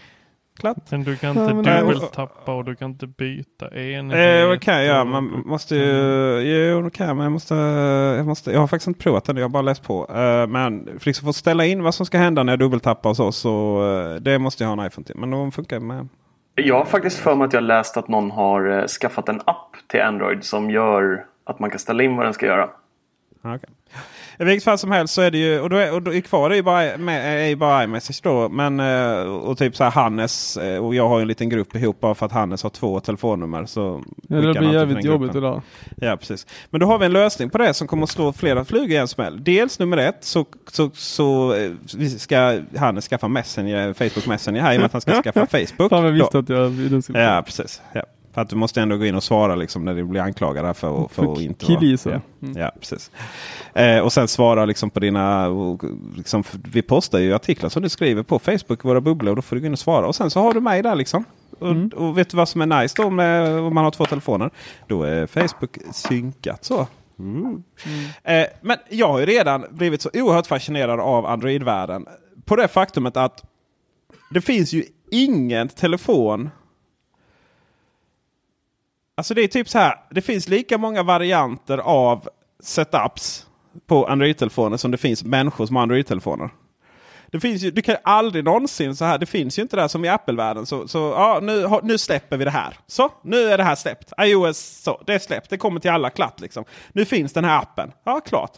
[0.59, 0.91] Klart.
[0.91, 4.17] Men du kan Ja, inte men- dubbeltappa och du kan inte byta enhet.
[4.17, 4.23] Eh,
[4.77, 5.05] jag göra?
[5.05, 6.39] Man måste ju...
[6.39, 7.15] Jo, det kan jag.
[7.15, 7.55] Men jag måste,
[8.17, 8.51] jag måste...
[8.51, 9.33] Jag har faktiskt inte provat det.
[9.33, 10.07] Jag har bara läst på.
[10.09, 13.15] Eh, men för liksom få ställa in vad som ska hända när jag dubbeltappar och
[13.17, 13.31] så.
[13.31, 13.83] Så
[14.15, 15.15] eh, det måste jag ha en iPhone till.
[15.15, 16.07] Men de funkar med.
[16.55, 19.75] Jag har faktiskt för mig att jag läst att någon har eh, skaffat en app
[19.87, 22.69] till Android som gör att man kan ställa in vad den ska göra.
[23.41, 23.69] Ja, okej.
[24.39, 26.21] I vilket fall som helst så är det ju, och då är, och då är
[26.21, 28.49] kvar är ju bara, med, är bara iMessage då.
[28.49, 31.99] Men, eh, och typ så här Hannes eh, och jag har en liten grupp ihop
[31.99, 33.65] bara för att Hannes har två telefonnummer.
[33.65, 35.61] Så Ja, det blir jävligt jobbigt det där.
[35.97, 36.47] Ja, precis.
[36.69, 38.95] Men då har vi en lösning på det som kommer att slå flera flugor i
[38.95, 39.43] en smäll.
[39.43, 41.71] Dels nummer ett så, så, så eh,
[42.17, 45.89] ska Hannes skaffa Messenger, Facebook Messenger här i och med att han ska skaffa Facebook.
[45.89, 46.39] Fan jag visste då.
[46.39, 46.49] att
[47.13, 47.81] jag Ja, precis.
[47.93, 48.03] Ja.
[48.35, 51.07] För att du måste ändå gå in och svara liksom, när du blir anklagad för,
[51.07, 52.09] för, För att inte killgissa.
[52.09, 52.57] Ja, Mm.
[52.61, 53.11] ja, precis.
[53.73, 55.47] Eh, och sen svara liksom på dina...
[55.47, 55.81] och
[56.17, 59.29] Liksom, vi postar ju artiklar som du skriver på Facebook, våra bubblor.
[59.29, 60.07] Och då får du gå in och svara.
[60.07, 61.23] Och sen så har du mig där liksom.
[61.59, 61.89] Och, Mm.
[61.95, 64.49] och vet du vad som är nice då med, om man har två telefoner?
[64.87, 66.87] Då är Facebook synkat så.
[67.19, 67.63] Mm.
[68.23, 72.05] Eh, men jag har ju redan blivit så oerhört fascinerad av Android-världen.
[72.45, 73.43] På det faktumet att
[74.31, 76.49] det finns ju ingen telefon
[79.17, 79.95] Alltså det är typ så här.
[80.09, 83.45] Det finns lika många varianter av setups
[83.87, 86.49] på Android-telefoner som det finns människor som har Android-telefoner.
[87.27, 89.17] Det finns ju, du kan ju aldrig någonsin så här.
[89.17, 90.65] Det finns ju inte där som i Apple-världen.
[90.65, 92.77] Så, så ja, nu, nu släpper vi det här.
[92.87, 94.13] Så, nu är det här släppt.
[94.21, 95.49] iOS, så, det är släppt.
[95.49, 96.65] Det kommer till alla klatt liksom.
[96.91, 97.91] Nu finns den här appen.
[98.03, 98.51] Ja, klart.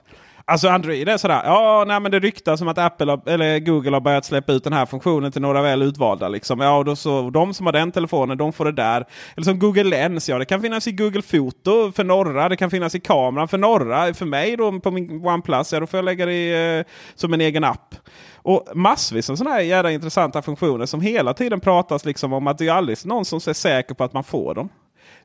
[0.50, 1.42] Alltså Android är sådär.
[1.46, 4.64] Ja, nej, men det ryktas som att Apple har, eller Google har börjat släppa ut
[4.64, 6.28] den här funktionen till några väl utvalda.
[6.28, 6.60] Liksom.
[6.60, 9.06] Ja, och då så, de som har den telefonen, de får det där.
[9.36, 10.30] Eller som Google Lens.
[10.30, 12.50] Ja, det kan finnas i Google Foto för norra.
[12.50, 14.14] Det kan finnas i kameran för norra.
[14.14, 17.34] För mig då på min OnePlus, ja då får jag lägga det i, eh, som
[17.34, 17.96] en egen app.
[18.36, 22.58] Och massvis av sådana här jävla intressanta funktioner som hela tiden pratas liksom om att
[22.58, 24.70] det är aldrig någon som är säker på att man får dem.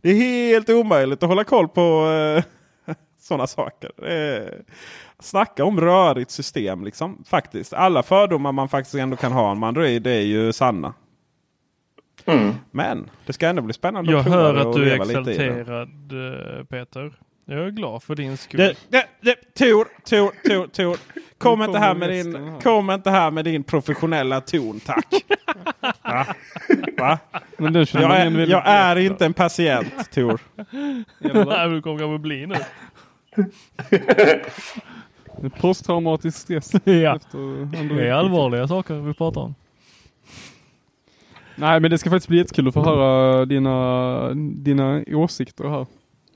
[0.01, 2.45] Det är helt omöjligt att hålla koll på eh,
[3.33, 3.91] sådana saker.
[4.11, 4.49] Eh,
[5.19, 7.25] snacka om rörigt system liksom.
[7.29, 7.73] Faktiskt.
[7.73, 10.95] Alla fördomar man faktiskt ändå kan ha om Android det är ju sanna.
[12.27, 12.55] Mm.
[12.71, 17.13] Men det ska ändå bli spännande Jag att hör att du är exalterad eh, Peter.
[17.45, 18.61] Jag är glad för din skull.
[18.61, 20.97] Det, det, det, Tor, Tor, Tor, Tor.
[21.39, 22.61] Kom inte, här kommer med din, här.
[22.61, 25.07] kom inte här med din professionella ton tack.
[26.03, 26.27] Va?
[26.99, 27.19] Va?
[27.57, 30.41] Men Jag är, jag är inte en patient Tor.
[31.19, 32.55] Nej, du kommer kanske bli nu.
[35.61, 36.73] Posttraumatisk stress.
[36.85, 37.19] Ja.
[37.97, 39.55] Det är allvarliga saker vi pratar om.
[41.57, 45.87] Nej men det ska faktiskt bli jättekul att få höra dina, dina åsikter här.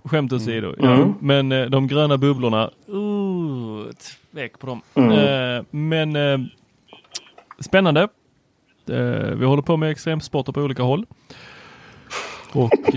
[0.05, 0.75] Skämt åsido.
[0.79, 0.95] Ja.
[0.95, 1.15] Mm.
[1.21, 3.93] Men eh, de gröna bubblorna, uh,
[4.33, 4.83] tvek på dem.
[4.95, 5.11] Mm.
[5.13, 6.39] Eh, men eh,
[7.61, 8.09] spännande.
[8.91, 11.07] Eh, vi håller på med extremsporter på olika håll.
[12.53, 12.95] Och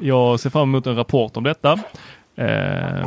[0.00, 1.78] jag ser fram emot en rapport om detta.
[2.36, 3.06] Eh,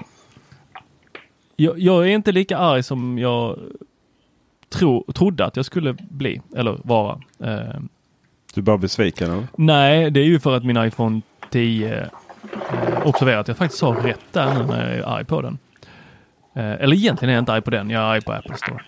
[1.56, 3.60] jag, jag är inte lika arg som jag
[4.70, 7.22] tro, trodde att jag skulle bli eller vara.
[7.44, 7.80] Eh,
[8.54, 9.48] Du är bara besviken eller?
[9.58, 12.08] Nej, det är ju för att min iPhone 10 eh,
[13.08, 15.58] observerar att jag faktiskt sa rätt där nu när jag är arg på den.
[16.54, 18.84] Eh, eller egentligen är jag inte arg på den, jag är arg på Apple Store.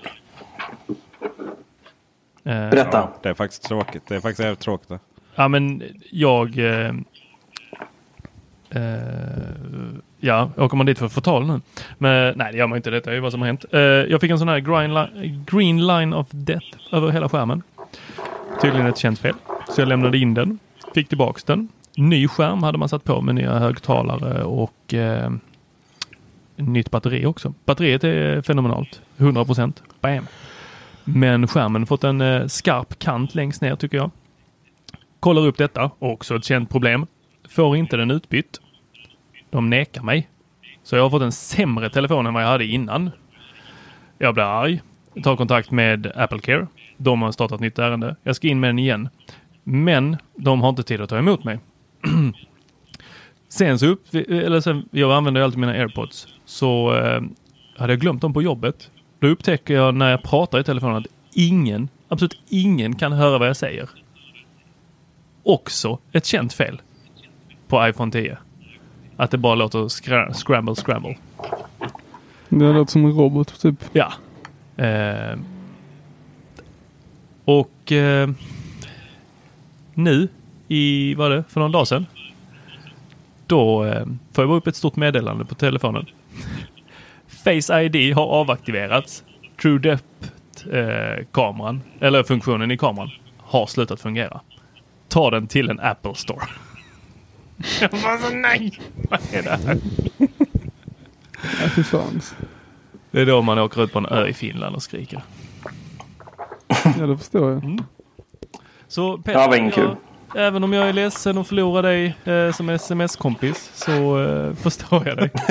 [2.43, 2.97] Eh, Berätta.
[2.97, 4.03] Ja, det är faktiskt tråkigt.
[4.07, 4.89] Det är faktiskt jävligt tråkigt.
[4.89, 4.99] det.
[5.35, 6.57] Ja, men jag...
[6.57, 6.93] Eh,
[8.75, 8.81] Uh,
[10.19, 11.61] ja, åker man dit för förtal nu?
[11.97, 12.89] Men nej, det gör man inte.
[12.89, 13.65] Detta är ju vad som har hänt.
[13.73, 17.63] Uh, jag fick en sån här green line, green line of death över hela skärmen.
[18.61, 19.35] Tydligen ett känt fel.
[19.69, 20.59] Så jag lämnade in den.
[20.93, 21.67] Fick tillbaks den.
[21.97, 25.29] Ny skärm hade man satt på med nya högtalare och uh,
[26.55, 27.53] nytt batteri också.
[27.65, 29.01] Batteriet är fenomenalt.
[29.17, 29.83] 100 procent.
[30.01, 30.27] Bam!
[31.03, 34.11] Men skärmen fått en skarp kant längst ner tycker jag.
[35.19, 37.07] Kollar upp detta, också ett känt problem.
[37.49, 38.61] Får inte den utbytt.
[39.49, 40.29] De nekar mig.
[40.83, 43.11] Så jag har fått en sämre telefon än vad jag hade innan.
[44.17, 44.81] Jag blir arg.
[45.23, 46.67] Tar kontakt med Apple Care.
[46.97, 48.15] De har startat nytt ärende.
[48.23, 49.09] Jag ska in med den igen.
[49.63, 51.59] Men de har inte tid att ta emot mig.
[53.49, 56.27] sen så upp, eller sen, jag använder ju alltid mina airpods.
[56.45, 57.21] Så eh,
[57.77, 58.89] hade jag glömt dem på jobbet.
[59.19, 63.47] Då upptäcker jag när jag pratar i telefonen att ingen, absolut ingen kan höra vad
[63.47, 63.89] jag säger.
[65.43, 66.81] Också ett känt fel
[67.71, 68.37] på iPhone 10.
[69.17, 71.17] Att det bara låter skra- scramble, scramble.
[72.49, 73.75] Det låter som en robot typ.
[73.93, 74.13] Ja.
[74.85, 75.39] Eh,
[77.45, 78.29] och eh,
[79.93, 80.27] nu
[80.67, 82.05] i, vad det, för någon dag sedan.
[83.47, 86.05] Då eh, får jag upp ett stort meddelande på telefonen.
[87.27, 89.23] Face ID har avaktiverats.
[89.61, 94.41] True Depth-kameran, eller funktionen i kameran, har slutat fungera.
[95.07, 96.41] Ta den till en Apple Store.
[97.81, 98.79] Jag bara så nej!
[99.09, 99.77] Vad är det här?
[101.75, 102.21] Fy fan.
[103.11, 105.23] Det är då man åker ut på en ö i Finland och skriker.
[106.99, 107.83] Ja, det förstår jag.
[108.87, 109.95] Så Peter, det var inget jag, kul.
[110.35, 115.17] Även om jag är ledsen och förlorar dig eh, som sms-kompis så eh, förstår jag
[115.17, 115.29] dig.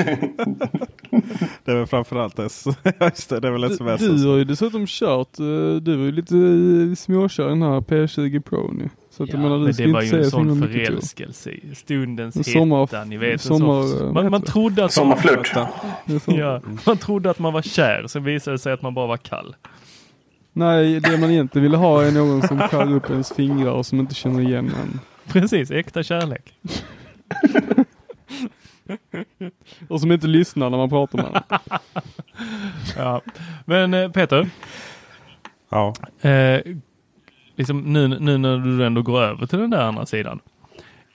[1.65, 2.43] det är väl framförallt det.
[3.01, 4.29] Just det, det är väl är Du så.
[4.29, 5.45] har ju dessutom kört, eh,
[5.81, 6.35] du var ju lite
[7.01, 8.89] småkör i den här P20 Pro nu.
[9.11, 12.51] Så att Ja, menar, du men det var ju en så sån förälskelse i stundens
[12.53, 13.03] sommar- hetta.
[13.03, 15.47] Ni vet, sommar- man, man trodde att Sommarflört.
[15.47, 15.67] Så-
[16.31, 19.17] Ja, man trodde att man var kär, sen visade det sig att man bara var
[19.17, 19.55] kall.
[20.53, 23.99] Nej, det man egentligen ville ha är någon som skär upp ens fingrar och som
[23.99, 24.99] inte känner igen en.
[25.27, 26.53] Precis, äkta kärlek.
[29.87, 31.59] Och som inte lyssnar när man pratar med den.
[32.97, 33.21] Ja.
[33.65, 34.49] Men eh, Peter,
[35.69, 35.93] Ja.
[36.21, 36.61] eh,
[37.55, 40.39] liksom nu, nu när du ändå går över till den där andra sidan.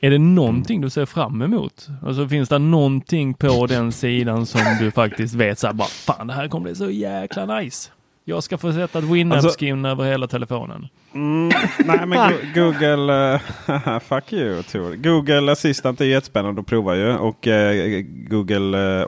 [0.01, 1.89] Är det någonting du ser fram emot?
[2.07, 6.27] Alltså finns det någonting på den sidan som du faktiskt vet så här bara, fan
[6.27, 7.91] det här kommer bli så jäkla nice.
[8.29, 10.89] Jag ska få sätta ett Winamp-skin över hela telefonen.
[11.15, 11.51] Mm,
[11.85, 13.35] nej men Go- Google,
[13.67, 14.95] eh, fuck you Tor.
[14.95, 17.17] Google Assistant är jättespännande att prova ju.
[17.17, 19.07] Och eh, Google eh,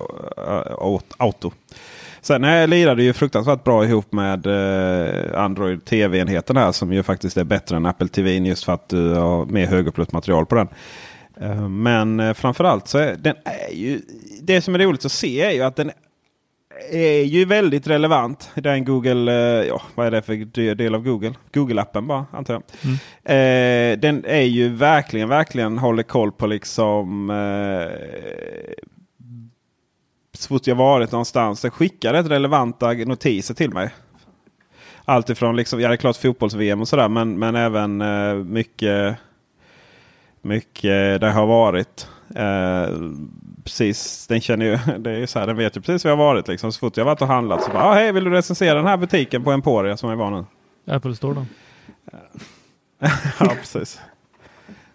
[0.79, 1.53] Aut- Auto.
[2.21, 7.37] Sen eh, lirade ju fruktansvärt bra ihop med eh, Android TV-enheten här som ju faktiskt
[7.37, 10.69] är bättre än Apple TV just för att du har mer högupplöst material på den.
[11.41, 14.01] Eh, men framförallt så är den är ju
[14.43, 15.91] det som är roligt att se är ju att den
[16.91, 18.51] är ju väldigt relevant.
[18.55, 21.35] Den Google, eh, ja vad är det för de- del av Google?
[21.53, 22.63] Google-appen bara antar jag.
[23.25, 27.93] Eh, den är ju verkligen, verkligen håller koll på liksom eh,
[30.35, 31.61] så fort jag varit någonstans.
[31.63, 33.91] Den skickar rätt relevanta notiser till mig.
[35.05, 39.17] Allt ifrån liksom, ja det är klart fotbolls-VM och sådär men, men även eh, mycket
[40.43, 42.09] mycket det har varit.
[42.37, 42.97] Eh,
[43.69, 46.25] precis, den känner ju, det är så här, den vet ju precis var jag har
[46.25, 46.49] varit.
[46.49, 46.73] Liksom.
[46.73, 48.97] Så fort jag varit och handlat så bara, ah, hej vill du recensera den här
[48.97, 50.45] butiken på Emporia som jag var nu?
[50.95, 51.47] Apple Store då?
[53.41, 54.01] ja, precis.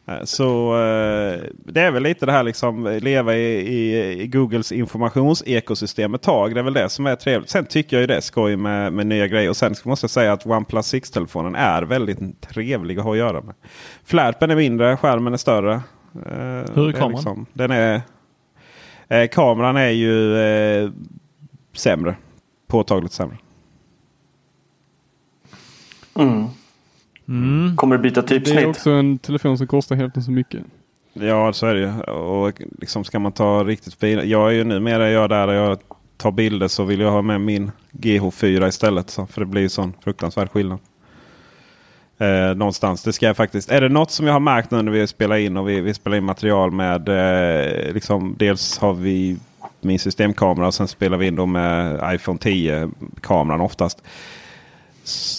[0.08, 4.72] Eh, Så eh, det är väl lite det här liksom leva i, i, i Googles
[4.72, 6.54] informationsekosystem ett tag.
[6.54, 7.50] Det är väl det som är trevligt.
[7.50, 9.50] Sen tycker jag ju det är skoj med, med nya grejer.
[9.50, 13.42] Och sen måste jag säga att OnePlus 6-telefonen är väldigt trevlig att ha att göra
[13.42, 13.56] med.
[14.06, 15.74] Flärpen är mindre, skärmen är större.
[15.74, 15.82] Eh,
[16.76, 17.12] Hur är kameran?
[17.12, 18.02] liksom- den är,
[19.08, 20.92] eh, kameran är ju eh,
[21.74, 22.16] sämre.
[22.68, 23.38] Påtagligt sämre.
[26.16, 26.46] Mm.
[27.28, 27.76] Mm.
[27.76, 28.66] Kommer du byta Det är typsnitt?
[28.68, 30.64] också en telefon som kostar hälften så mycket.
[31.14, 32.12] Ja, så är det ju.
[32.12, 34.24] Och liksom ska man ta riktigt fina.
[34.24, 35.78] Jag är ju numera jag där jag
[36.18, 39.10] tar bilder så vill jag ha med min GH4 istället.
[39.10, 40.80] Så, för det blir ju sån fruktansvärd skillnad.
[42.20, 43.04] Eh, någonstans.
[43.04, 43.72] Det ska jag faktiskt.
[43.72, 45.94] Är det något som jag har märkt nu när vi spelar in och vi, vi
[45.94, 47.10] spelar in material med.
[47.10, 49.38] Eh, liksom, dels har vi
[49.82, 52.90] min systemkamera och sen spelar vi in då med iPhone 10
[53.22, 54.02] kameran oftast.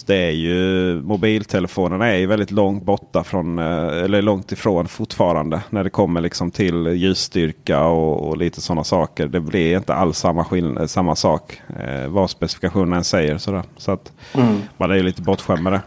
[0.05, 0.55] Det är ju
[1.01, 6.21] mobiltelefonerna är ju väldigt långt borta från eh, eller långt ifrån fortfarande när det kommer
[6.21, 9.27] liksom till ljusstyrka och, och lite sådana saker.
[9.27, 13.37] Det blir inte alls samma, skill- samma sak eh, vad specifikationen än säger.
[13.37, 13.63] Sådär.
[13.77, 14.57] Så att Mm.
[14.77, 15.81] man är ju lite bortskämd med det.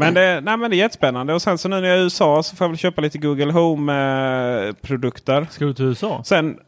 [0.00, 1.34] Men det, nej, men det är jättespännande.
[1.34, 3.18] Och sen så nu när jag är i USA så får jag väl köpa lite
[3.18, 5.46] Google Home-produkter.
[5.50, 6.22] Ska du till USA?
[6.24, 6.58] Sen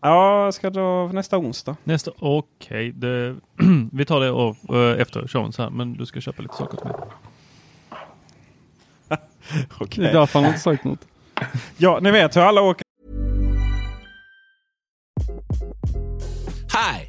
[0.00, 1.76] Ja, jag ska då nästa onsdag.
[1.84, 2.92] Nästa, okej.
[2.92, 3.36] det-
[3.92, 6.76] vi tar det och, eh, efter showen så här, men du ska köpa lite saker
[6.76, 6.94] till mig.
[9.80, 10.04] Okej.
[10.04, 11.00] Det är därför han inte sagt något.
[11.76, 12.82] Ja, ni vet hur alla åker
[16.72, 17.08] Hi,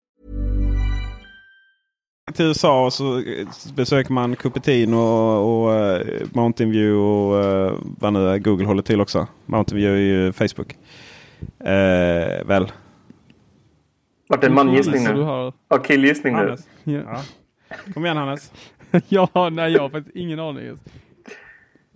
[2.33, 3.23] Till USA så
[3.75, 9.01] besöker man Cupertino och, och uh, Mountain View och uh, vad nu Google håller till
[9.01, 9.27] också.
[9.45, 10.77] Mountain View är ju Facebook.
[11.61, 12.71] Uh, väl?
[14.29, 15.19] Vart det en mangissning nu?
[15.69, 16.55] Ja, killgissning nu.
[16.83, 17.21] Ja.
[17.93, 18.51] Kom igen Hannes.
[19.07, 20.77] ja, nej jag har faktiskt ingen aning.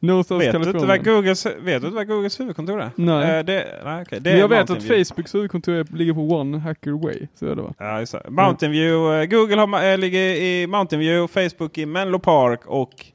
[0.05, 2.91] Någonstans vet, du inte vad Googles, vet du inte vad Googles huvudkontor är?
[2.95, 3.39] Nej.
[3.39, 4.19] Uh, det, nej okay.
[4.19, 7.27] det jag vet att Facebooks huvudkontor ligger på One Hacker Way.
[7.35, 7.73] Så är det va?
[7.77, 8.29] Ja, just det.
[8.29, 9.21] Mountain View.
[9.21, 13.05] Uh, Google har, äh, ligger i Mountain View, Facebook i Menlo Park och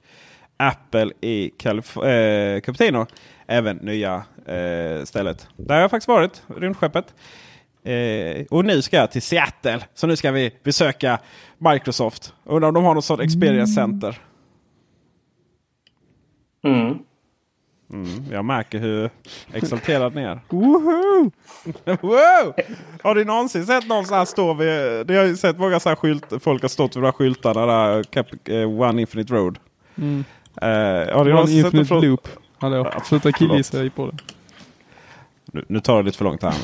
[0.56, 3.06] Apple i Calif äh, Cupertino.
[3.46, 5.48] Även nya äh, stället.
[5.56, 7.14] Där har jag faktiskt varit, rymdskeppet.
[7.84, 9.80] Eh, och nu ska jag till Seattle.
[9.94, 11.18] Så nu ska vi besöka
[11.58, 12.34] Microsoft.
[12.44, 14.18] Undrar om de har något sånt experience center.
[16.62, 16.98] Mm.
[17.92, 19.10] Mm, jag märker hur
[19.52, 20.40] exalterad ni är.
[20.48, 21.30] Woho!
[21.84, 22.54] wow!
[23.02, 25.06] Har du någonsin sett någon så här stå vid...
[25.06, 27.66] Det har ju sett många så här skylt, folk har stått vid de här skyltarna
[27.66, 28.02] där.
[28.02, 29.58] Cap, uh, One Infinite Road.
[29.96, 30.24] Mm.
[30.62, 30.66] Uh,
[31.16, 32.28] har du One Infinite sett Loop.
[32.58, 34.16] Hallå, sluta killgissa på det.
[35.52, 36.54] Nu, nu tar det lite för långt här.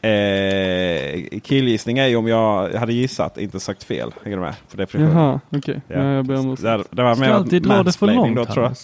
[0.00, 0.08] Alltså.
[0.08, 4.14] Eh, killgissning är ju om jag hade gissat, inte sagt fel.
[4.24, 4.54] Hänger du med?
[4.68, 5.16] För definition.
[5.16, 5.58] Jaha, okej.
[5.58, 5.80] Okay.
[5.88, 6.04] Ja.
[6.04, 8.64] Ja, jag ber om det, det var Ska alltid dra det för långt då, tror
[8.64, 8.74] jag.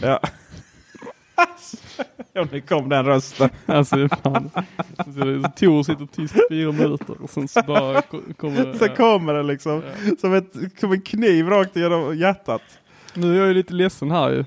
[0.00, 0.20] Ja.
[2.32, 3.50] ja, nu kom den rösten.
[3.66, 4.50] alltså, fan.
[5.56, 8.02] Tor sitter tyst i fyra minuter och sen så bara
[8.36, 8.78] kommer det.
[8.78, 10.12] Sen kommer det liksom ja.
[10.20, 12.62] som ett, som en kniv rakt igenom hjärtat.
[13.14, 14.44] Nu är jag ju lite ledsen här ju.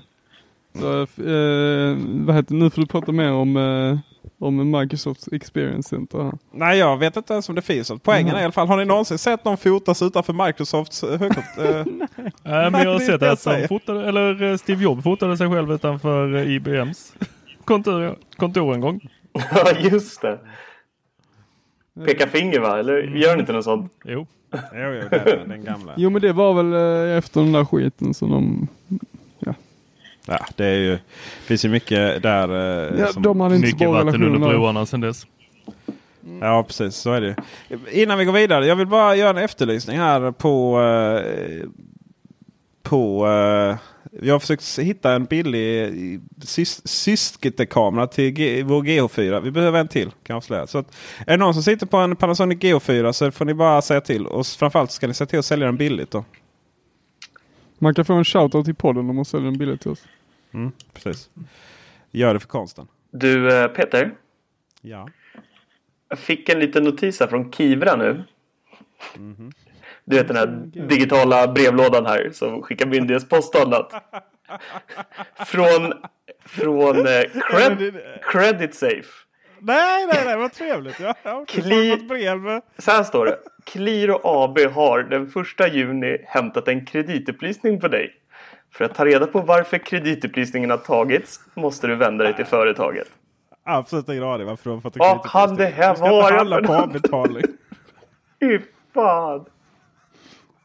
[0.78, 3.98] Så, eh, vad heter Nu får du prata mer om eh,
[4.38, 6.32] om Microsofts Experience Center.
[6.52, 7.92] Nej, jag vet inte ens om det finns.
[8.02, 8.36] Poängen mm.
[8.36, 11.44] är i alla fall, har ni någonsin sett någon fotas utanför Microsofts högkort?
[11.56, 12.32] Nej.
[12.42, 16.36] Nej, men jag har sett att som fotade, eller Steve Jobs fotade sig själv utanför
[16.36, 17.14] IBMs
[17.64, 19.00] kontor, kontor en gång.
[19.54, 20.38] Ja, just det.
[22.06, 22.78] Peka finger va?
[22.78, 23.92] Eller gör ni inte något sånt?
[24.04, 24.26] Jo.
[24.52, 25.92] jo, jo den gamla.
[25.96, 26.72] Jo, men det var väl
[27.18, 28.68] efter den där skiten som de
[30.26, 30.98] Ja, det är ju,
[31.44, 32.48] finns ju mycket där.
[32.48, 35.26] Eh, ja, de hade inte mycket vatten under broarna sedan dess.
[36.40, 36.96] Ja, precis.
[36.96, 37.36] Så är det
[37.92, 38.66] Innan vi går vidare.
[38.66, 40.80] Jag vill bara göra en efterlysning här på...
[40.80, 41.68] Eh,
[42.82, 43.76] på eh,
[44.22, 46.20] jag har försökt hitta en billig
[46.84, 49.40] systerkamera till G vår GH4.
[49.40, 50.66] Vi behöver en till kan jag avslöja.
[50.66, 53.82] Så att, är det någon som sitter på en Panasonic GH4 så får ni bara
[53.82, 54.26] säga till.
[54.26, 56.24] Och framförallt ska ni se till att sälja den billigt då.
[57.84, 60.08] Man kan få en shoutout i podden om man säljer en biljett till oss.
[60.54, 61.30] Mm, precis.
[62.10, 62.86] Gör det för konsten.
[63.10, 64.14] Du eh, Peter.
[64.80, 65.08] Ja.
[66.08, 68.24] Jag fick en liten notis här från Kivra nu.
[69.16, 69.52] Mm -hmm.
[70.04, 70.46] Du vet den här
[70.88, 73.92] digitala brevlådan här som skickar myndighetspost och annat.
[75.46, 75.92] Från,
[76.44, 79.10] från eh, cred, Credit Safe.
[79.58, 81.00] Nej, nej, nej, vad trevligt.
[81.00, 81.96] Ja, ja, Kli...
[81.96, 82.60] brev.
[82.78, 83.38] Så här står det.
[83.64, 88.12] Qliro AB har den första juni hämtat en kreditupplysning på dig.
[88.70, 93.08] För att ta reda på varför kreditupplysningen har tagits måste du vända dig till företaget.
[93.64, 96.36] Absolut ingen aning varför de har fått en Vad kan det här vara?
[96.36, 97.42] handla på avbetalning.
[98.40, 98.60] Fy
[98.94, 99.44] fan.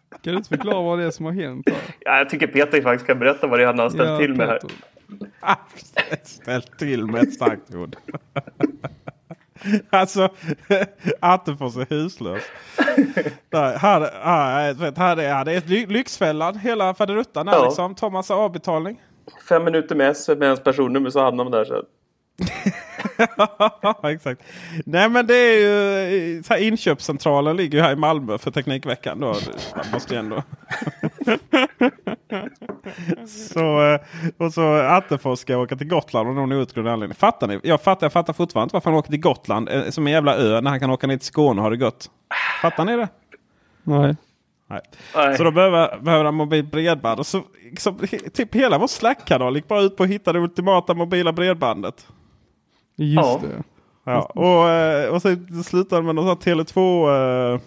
[0.09, 1.69] Kan du inte förklara vad det är som har hänt?
[1.69, 1.77] Här?
[1.99, 4.35] Ja, jag tycker Peter faktiskt kan berätta vad det är han har ställt ja, till
[4.35, 4.59] med här.
[6.23, 7.95] ställt till med ett starkt ord.
[9.89, 10.30] alltså,
[11.19, 12.43] Attefors är huslös.
[13.52, 17.48] här, här, här, är, det är Lyxfällan, hela faderuttan.
[17.48, 17.65] Ja.
[17.65, 17.95] Liksom.
[17.95, 19.02] Tar massa avbetalning.
[19.50, 21.84] Fem minuter med med ens personnummer så hamnar man där sen.
[24.04, 24.41] exakt.
[24.86, 25.58] Nej men det är
[26.10, 29.19] ju så här, inköpscentralen ligger ju här i Malmö för Teknikveckan.
[29.19, 29.35] Då.
[29.75, 30.44] Man måste ju ändå.
[33.27, 34.00] så, eh,
[34.37, 37.15] och så Attefors ska åka till Gotland av någon outgrundlig anledning.
[37.15, 37.60] Fattar ni?
[37.63, 40.35] Jag fattar, jag fattar fortfarande inte varför han åker till Gotland eh, som en jävla
[40.35, 42.12] ö när han kan åka ner till Skåne och ha det gott.
[42.62, 43.08] Fattar ni det?
[43.83, 44.15] Nej.
[44.69, 44.81] Nej.
[45.15, 45.37] Nej.
[45.37, 47.19] Så då behöver, behöver han mobilt bredband.
[47.19, 48.00] Och så, liksom,
[48.33, 52.08] typ hela vår Slack-kanal gick bara ut på att hitta det ultimata mobila bredbandet.
[53.04, 53.39] Just Ja.
[53.43, 53.63] det.
[54.12, 57.60] Ja, och, eh, och så slutade med någon sån här Tele2 eh,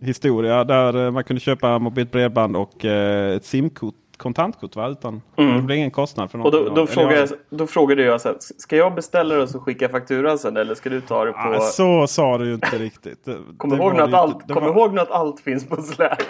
[0.00, 4.88] historia där eh, man kunde köpa mobilt bredband och eh, ett simkort, kontantkort va?
[4.88, 5.56] Utan Mm.
[5.56, 6.52] det blev ingen kostnad för Och något.
[6.76, 9.88] då, då, jag, då frågade jag så här, ska jag beställa det och så skicka
[9.88, 11.38] fakturan sen eller ska du ta det på...
[11.38, 13.24] Ah, så sa du ju inte riktigt.
[13.24, 16.22] Det, Kom, det ihåg, allt, det kom var- ihåg nu att allt finns på Slack.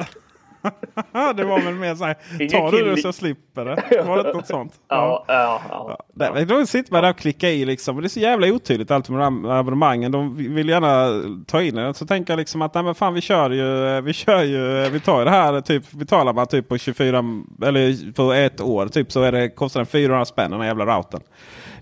[1.37, 4.05] det var väl mer såhär, Ingen tar du det så slipper det.
[4.07, 4.73] Var det något sånt?
[4.89, 5.99] Ja, ja, ja.
[6.15, 7.97] Nej, men då sitter man där och klickar i liksom.
[7.97, 10.13] Och det är så jävla otydligt allt med de här abonnemangen.
[10.13, 11.95] De vill gärna ta in det.
[11.95, 14.01] Så tänker jag liksom att nej, men fan, vi kör ju.
[14.01, 14.91] Vi kör ju.
[14.91, 15.61] Vi tar det här.
[15.61, 17.25] Typ, betalar man typ på 24
[17.63, 18.87] eller på ett år.
[18.89, 21.21] Typ så är det, kostar den 400 spänn den här jävla routern.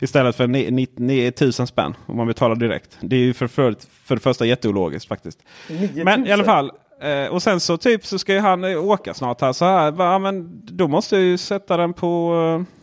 [0.00, 2.98] Istället för 9000 spänn om man betalar direkt.
[3.00, 3.74] Det är ju för, för,
[4.04, 5.38] för det första jätteologiskt faktiskt.
[5.68, 6.04] 9000.
[6.04, 6.70] Men i alla fall.
[7.00, 9.52] Eh, och sen så typ så ska ju han eh, åka snart här.
[9.52, 12.34] Så här ja, men då måste jag ju sätta den på.
[12.60, 12.74] Eh,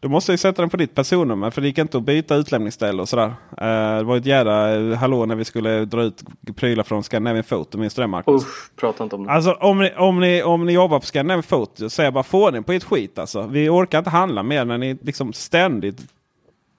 [0.00, 1.50] då måste jag ju sätta den på ditt personnummer.
[1.50, 3.34] För det gick inte att byta utlämningsställe och sådär.
[3.58, 6.22] Eh, det var ett jävla eh, hallå när vi skulle dra ut
[6.56, 7.78] prylar från Scandinavian Photo.
[7.78, 8.42] Minns du det Marcus?
[8.42, 9.32] Usch, prata inte om det.
[9.32, 12.24] Alltså om ni, om, ni, om ni jobbar på Scandinavian Photo så är jag bara
[12.24, 13.42] få den på ett skit alltså.
[13.42, 16.00] Vi orkar inte handla mer när ni liksom ständigt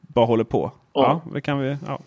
[0.01, 0.71] bara håller på.
[0.93, 1.77] Ja, det kan vi.
[1.87, 1.99] Ja.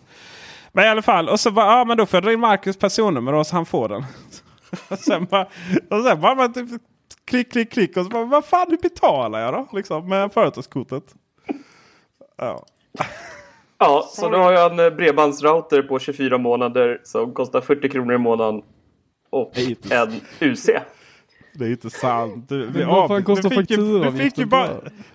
[0.71, 2.77] Men i alla fall, och så bara, ja men då får jag dra in Marcus
[2.77, 4.03] personnummer då så han får den.
[4.89, 5.43] och sen bara,
[5.89, 6.69] och sen bara man typ,
[7.25, 9.67] klick, klick, klick och så bara, vad fan hur betalar jag då?
[9.77, 11.03] Liksom med företagskortet.
[12.37, 12.65] Ja.
[13.79, 18.15] Ja, så nu har jag en eh, bredbandsrouter på 24 månader som kostar 40 kronor
[18.15, 18.61] i månaden.
[19.29, 19.51] Och
[19.91, 20.65] en UC.
[21.53, 22.49] Det är inte sant.
[22.49, 24.69] Du, vi av- kostar du fick ju, du fick ju bara,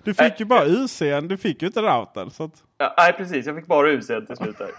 [0.04, 2.30] du fick ju bara UCn, du fick ju inte routern.
[2.30, 3.46] Så att, Ja, nej, precis.
[3.46, 4.70] Jag fick bara UC till slut där.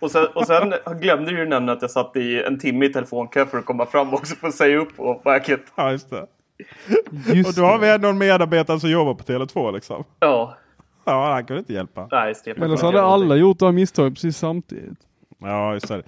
[0.00, 2.92] Och sen, och sen glömde du ju nämna att jag satt i en timme i
[2.92, 5.60] telefonkö för att komma fram också för att säga upp på packet.
[5.76, 6.26] ja, just det.
[7.34, 10.04] Just Och då har vi ändå en medarbetare som jobbar på Tele2 liksom.
[10.20, 10.56] Ja,
[11.04, 12.08] Ja, han kunde inte hjälpa.
[12.10, 12.62] nej Stefan.
[12.64, 14.98] Eller så får hade alla gjort det här misstaget precis samtidigt.
[15.38, 16.02] Ja, just det.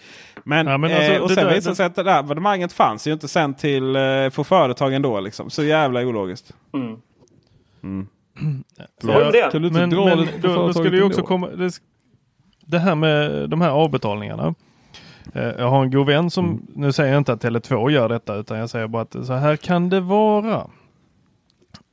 [0.45, 2.19] Men, Ja, men alltså, eh, och det sen där- visade det sig att det där
[2.19, 5.51] abonnemanget fanns ju inte sen till eh, för företagen då liksom.
[5.51, 6.53] Så jävla ologiskt.
[6.73, 7.03] någonting.
[7.83, 8.07] Mm.
[9.01, 9.49] Så var det det.
[9.53, 11.49] Kan du inte Men, dra men det då, då skulle ju också komma...
[11.49, 11.71] Det,
[12.67, 14.55] det här med de här avbetalningarna.
[15.35, 16.67] Eh, Jag har en god vän som, Mm.
[16.75, 19.57] nu säger jag inte att Tele2 gör detta utan jag säger bara att så här
[19.57, 20.67] kan det vara.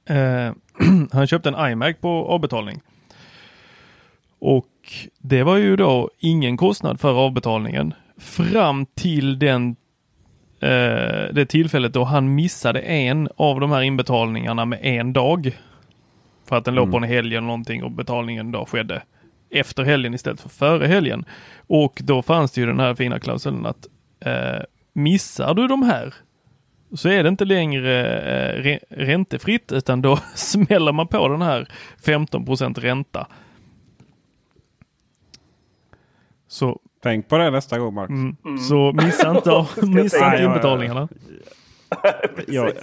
[0.10, 0.54] Eh,
[1.12, 2.80] han köpte en iMac på avbetalning.
[4.40, 4.68] Och
[5.20, 9.76] det var ju då ingen kostnad för avbetalningen fram till den
[10.62, 15.58] eh, det tillfället då han missade en av de här inbetalningarna med en dag.
[16.46, 19.02] För att den låg på en helg eller någonting och betalningen då skedde
[19.52, 21.26] efter helgen istället för före helgen.
[21.68, 23.88] Och då fanns det ju den här fina klausulen att
[24.20, 26.14] eh, missar du de här
[26.94, 31.68] så är det inte längre eh, re räntefritt utan då smäller man på den här
[32.06, 32.46] 15
[32.76, 33.28] ränta.
[36.48, 38.14] Så, Tänk på det nästa gång Marcus.
[38.14, 41.08] mm, så missa inte, missa inte inbetalningarna.
[42.48, 42.74] Jag,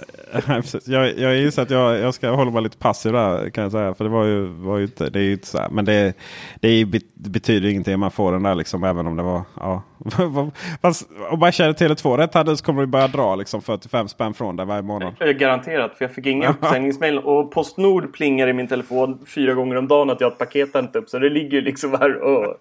[0.85, 3.93] jag, jag gissar att jag, jag ska hålla mig lite passiv där kan jag säga.
[3.93, 5.69] För det var ju, var ju inte, det är ju inte så här.
[5.69, 6.13] Men det,
[6.59, 8.83] det, betyder ingenting om man får den där liksom.
[8.83, 9.83] Även om det var, ja.
[10.81, 14.07] Fast, om man känner till två rätt hade så kommer det börja dra liksom 45
[14.07, 15.37] spänn från dig varje månad.
[15.37, 17.19] Garanterat, för jag fick inga uppsägningsmejl.
[17.19, 20.73] Och Postnord plingar i min telefon fyra gånger om dagen att jag har ett paket
[20.73, 21.09] hämtat upp.
[21.09, 22.55] Så det ligger liksom här och,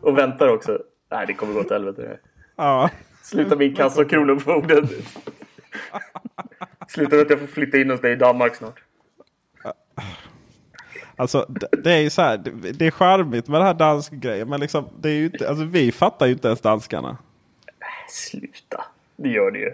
[0.00, 0.78] och väntar också.
[1.10, 2.16] Nej, det kommer gå åt helvete.
[2.56, 2.90] Ja.
[3.22, 4.88] Sluta min kassa och kronofogden.
[6.88, 8.82] Sluta med att jag får flytta in hos dig i Danmark snart.
[11.16, 12.38] Alltså det, det är ju så här.
[12.38, 14.48] Det, det är charmigt med den här dansk grejen.
[14.48, 17.18] Men liksom, det är ju inte, alltså, vi fattar ju inte ens danskarna.
[18.08, 18.84] Sluta.
[19.16, 19.70] Det gör det ju.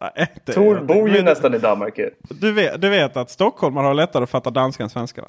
[0.00, 1.98] Nej, det- Tor bor ju men- nästan i Danmark.
[2.28, 5.22] Du vet, du vet att stockholmare har lättare att fatta danska än svenska?
[5.22, 5.28] va?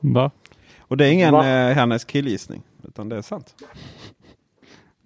[0.00, 0.30] Va?
[0.78, 1.46] Och det är ingen Va?
[1.48, 2.62] eh, hennes killgissning.
[2.88, 3.54] Utan det är sant.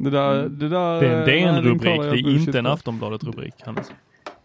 [0.02, 1.00] Det där, det där...
[1.00, 2.66] Det är en den DN-rubrik, kallar jag det är inte en.
[2.66, 3.54] Aftonbladet-rubrik.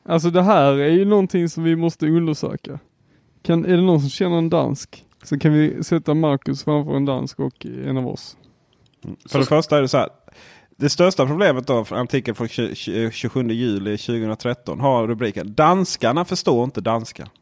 [0.06, 2.80] Alltså det här är ju någonting som vi måste undersöka.
[3.44, 7.06] Kan, är det någon som känner en dansk så kan vi sätta Marcus framför en
[7.06, 8.38] dansk och en av oss.
[9.30, 10.10] För det första är det så här.
[10.76, 16.26] Det största problemet då för artikeln från 20 20 27 juli 2013 har rubriken Danskarna
[16.26, 17.28] förstår inte danska.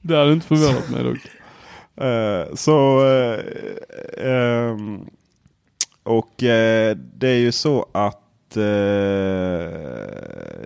[0.00, 1.37] Det hade inte förvånat mig dock.
[2.00, 3.40] Eh, så eh,
[4.18, 5.00] ehm,
[6.02, 8.24] och eh, det är ju så att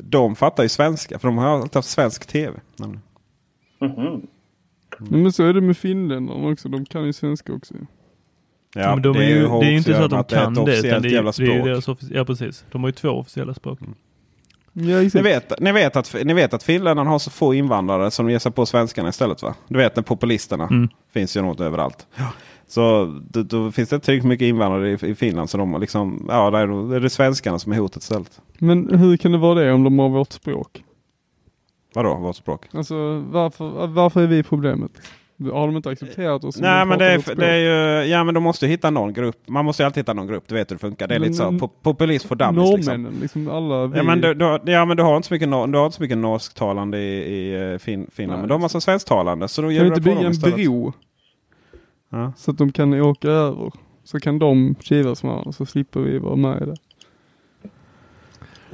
[0.01, 1.18] de fattar ju svenska.
[1.18, 2.61] För de har alltid haft svensk tv.
[2.76, 3.03] nämligen.
[3.80, 4.26] Mhm.
[4.99, 6.68] Men så är det med finländarna också.
[6.68, 7.74] De kan ju svenska också.
[8.74, 10.78] Ja, men de är ju, det är ju inte så att de kan det.
[10.78, 11.11] Utan det, är-
[11.47, 12.64] det är deras ja precis.
[12.72, 13.78] De har ju två officiella språk.
[14.75, 14.83] Ja,
[15.14, 18.39] Ni vet, ni, vet att, ni vet att finländarna har så få invandrare som ger
[18.39, 19.55] sig på svenskarna istället va?
[19.68, 20.89] Du vet när populisterna Mm.
[21.14, 22.07] finns ju något överallt.
[22.68, 25.51] Så då, då finns det tillräckligt mycket invandrare i, i Finland.
[25.51, 28.41] Så de liksom, ja, där är det- det är det svenskarna som är hotet istället.
[28.59, 30.85] Men hur kan det vara det om de har vårt språk?
[31.95, 32.66] Vadå, vårt språk?
[32.73, 34.91] Alltså varför, varför är vi problemet?
[35.51, 36.61] Har de inte accepterat oss?
[36.61, 37.57] Nej men det är, det är
[38.03, 39.36] ju, ja men de måste ju hitta någon grupp.
[39.49, 41.09] Man måste ju alltid hitta någon grupp, du vet hur det funkar.
[41.09, 42.93] Det är Men- lite så, populism för dummies liksom.
[43.03, 43.97] Norrmännen, liksom alla vi.
[43.97, 45.97] Ja men, du, du, har- ja men du har inte så mycket, du har inte
[45.97, 48.38] så mycket norsktalande i, i eh, fin, Finland.
[48.38, 48.43] Nej.
[48.43, 49.49] men de har massa svensktalande.
[49.49, 50.93] Så då kan gör det inte bygga en bro?
[52.11, 52.32] Ja.
[52.36, 53.70] Så att de kan åka över.
[54.05, 56.76] Så kan de kivas med varandra så slipper vi vara med i det.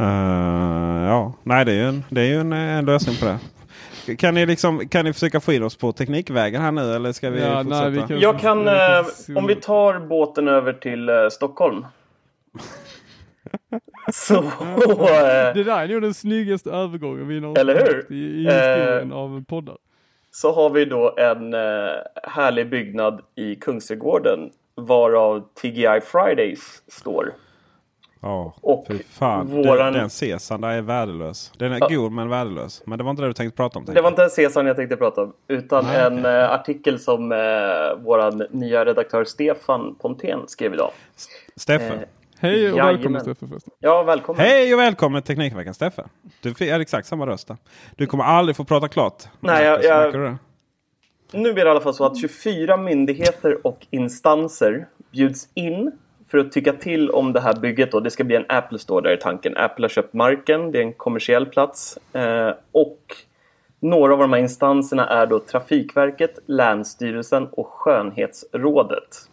[0.00, 3.24] Eh, ja, nej det är ju en, det är ju en, eh, en lösning på
[3.24, 3.38] det.
[4.16, 7.30] Kan ni, liksom, kan ni försöka få in oss på teknikvägen här nu eller ska
[7.30, 7.88] vi Ja, nej, fortsätta?
[7.88, 8.76] vi kan- Jag kan, vi eh,
[9.26, 11.86] kan- om vi tar båten över till eh, Stockholm.
[14.12, 14.42] Så, eh,
[15.54, 17.96] Det där är nog den snyggaste övergången vi någonsin Eller hur?
[17.96, 19.76] haft i, i historien Eh, av poddar.
[20.30, 21.60] så har vi då en eh,
[22.22, 27.32] härlig byggnad i Kungsträdgården varav TGI Fridays står.
[28.20, 29.46] Ja, Och fy fan.
[29.46, 31.52] våran- Den, den Caesar där är värdelös.
[31.58, 31.88] Den är Ja.
[31.88, 32.82] god men värdelös.
[32.86, 33.84] Men det var inte det du tänkte prata om.
[33.84, 37.38] Det var inte Caesar jag tänkte prata om utan Nej, en eh, artikel som eh,
[38.04, 40.90] våran nya redaktör Stefan Pontén skrev idag.
[41.56, 41.84] Steffe.
[41.94, 42.00] Eh,
[42.40, 42.86] Hej och jajamän.
[42.94, 43.72] välkommen Steffe förresten.
[43.78, 44.40] Ja, välkommen.
[44.46, 46.04] Hej och välkommen Teknikveckan Steffe.
[46.42, 47.56] Du är exakt samma röst där.
[47.96, 49.22] Du kommer aldrig få prata klart.
[49.40, 50.36] Nej, jag- jag-?
[51.32, 55.92] Nu är det i alla fall så att 24 myndigheter och instanser bjuds in
[56.30, 57.92] för att tycka till om det här bygget.
[57.92, 58.00] Då.
[58.00, 59.56] Det ska bli en Apple Store där är tanken.
[59.56, 61.98] Apple har köpt marken, det är en kommersiell plats.
[62.12, 63.02] Eh, och
[63.80, 69.28] några av de här instanserna är då Trafikverket, Länsstyrelsen och Skönhetsrådet.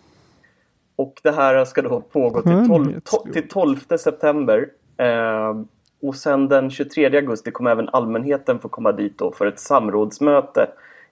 [0.96, 3.34] Och det här ska då pågå till 12, Skönhetsrådet.
[3.34, 4.70] till 12 september.
[4.98, 5.62] Eh,
[6.02, 10.68] och sen den 23 augusti kommer även allmänheten få komma dit då för ett samrådsmöte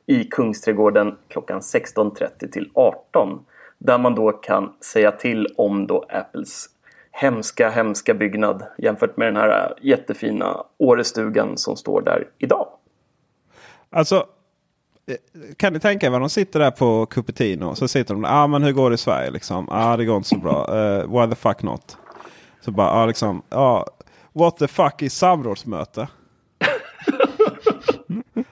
[0.05, 3.45] i Kungsträdgården klockan 16.30 till 18.
[3.85, 6.69] Där man då kan säga till om då Apples
[7.11, 12.67] hemska, hemska byggnad jämfört med den här jättefina Årestugan som står där idag.
[13.89, 14.15] Alltså,
[15.07, 15.15] eh,
[15.57, 17.75] kan ni tänka er vad de sitter där på Cupertino.
[17.75, 18.29] Så sitter de där.
[18.29, 19.67] Ah, men hur går det i Sverige liksom?
[19.71, 20.75] Ah, det går inte så bra.
[20.75, 21.97] Uh, why the fuck not?
[22.61, 23.85] Så bara, ah, liksom, ah,
[24.33, 26.07] what the fuck is samrådsmöte?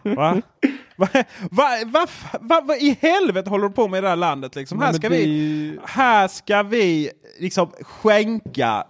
[0.16, 0.42] Va?
[1.02, 1.08] Va,
[1.52, 2.08] va, va,
[2.40, 4.56] va, vad i helvete håller du på med i det här landet?
[4.56, 4.78] Liksom?
[4.78, 8.84] Nej, Här ska det vi, här ska vi liksom skänka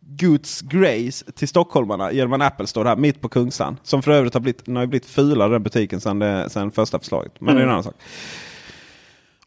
[0.00, 3.76] Guds grace till stockholmarna genom en Apple Store här mitt på Kungsan.
[3.82, 6.98] Som för övrigt har blivit, den har blivit fulare den butiken sedan, det, sedan första
[6.98, 7.32] förslaget.
[7.38, 7.94] Men det är en annan sak.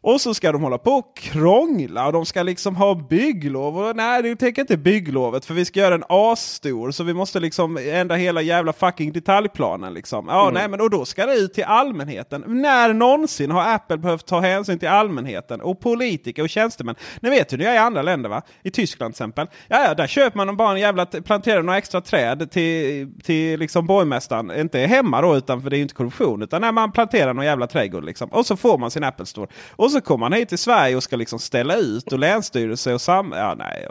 [0.04, 3.78] Och så ska de hålla på och krångla och de ska liksom ha bygglov.
[3.78, 7.40] Och nej, det tänker inte bygglovet för vi ska göra en asstor så vi måste
[7.40, 9.94] liksom ändra hela jävla fucking detaljplanen.
[9.94, 10.26] Liksom.
[10.28, 12.44] Ja, nej, men och då ska det ut till allmänheten.
[12.46, 16.94] När någonsin har Apple behövt ta hänsyn till allmänheten och politiker och tjänstemän?
[17.20, 18.42] Ni vet hur det är i andra länder va?
[18.62, 19.46] I Tyskland till exempel.
[19.68, 23.86] Ja, ja där köper man bara en jävla, planterar några extra träd till, till liksom
[23.86, 24.50] borgmästaren.
[24.60, 26.42] Inte hemma då, utan för det är inte korruption.
[26.42, 28.28] Utan när man planterar någon jävla trädgård liksom.
[28.28, 29.50] Och så får man sin Apple Store.
[29.70, 33.00] Och så kommer man hit till Sverige och ska liksom ställa ut och länsstyrelse och
[33.00, 33.32] sam...
[33.36, 33.86] Ja, nej.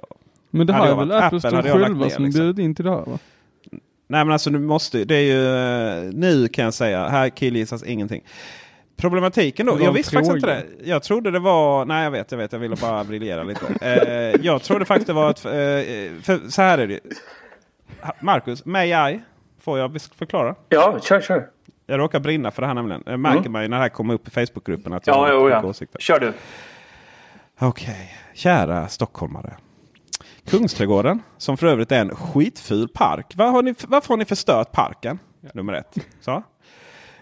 [0.49, 2.41] Men det här är väl Apple Store själva ner, som liksom.
[2.41, 3.19] bjudit in till det här va?
[4.07, 7.07] Nej men alltså du måste Det är ju nu kan jag säga.
[7.07, 8.21] Här killgissas ingenting.
[8.97, 9.77] Problematiken då?
[9.81, 10.65] Jag visste faktiskt inte det.
[10.83, 11.85] Jag trodde det var...
[11.85, 12.51] Nej jag vet, jag vet.
[12.51, 13.65] Jag ville bara briljera lite.
[13.81, 15.45] Eh, jag trodde faktiskt det var ett...
[15.45, 15.51] Eh,
[16.21, 16.99] för så här är det.
[18.01, 19.19] Ha- Marcus, may I?
[19.61, 20.55] Får jag förklara?
[20.69, 21.47] Ja, kör, kör.
[21.85, 23.03] Jag råkar brinna för det här nämligen.
[23.05, 23.51] Jag märker Mm.
[23.51, 25.63] mig när det här kommer upp i Facebookgruppen att jag Ja, har jo, ja.
[25.63, 25.99] åsikter.
[25.99, 26.33] Kör du.
[27.59, 29.53] Okej, kära stockholmare.
[30.45, 33.33] Kungsträdgården, som för övrigt är en skitful park.
[33.35, 35.19] Var har ni, varför har ni förstört parken?
[35.53, 35.95] Nummer ett.
[36.21, 36.43] Så.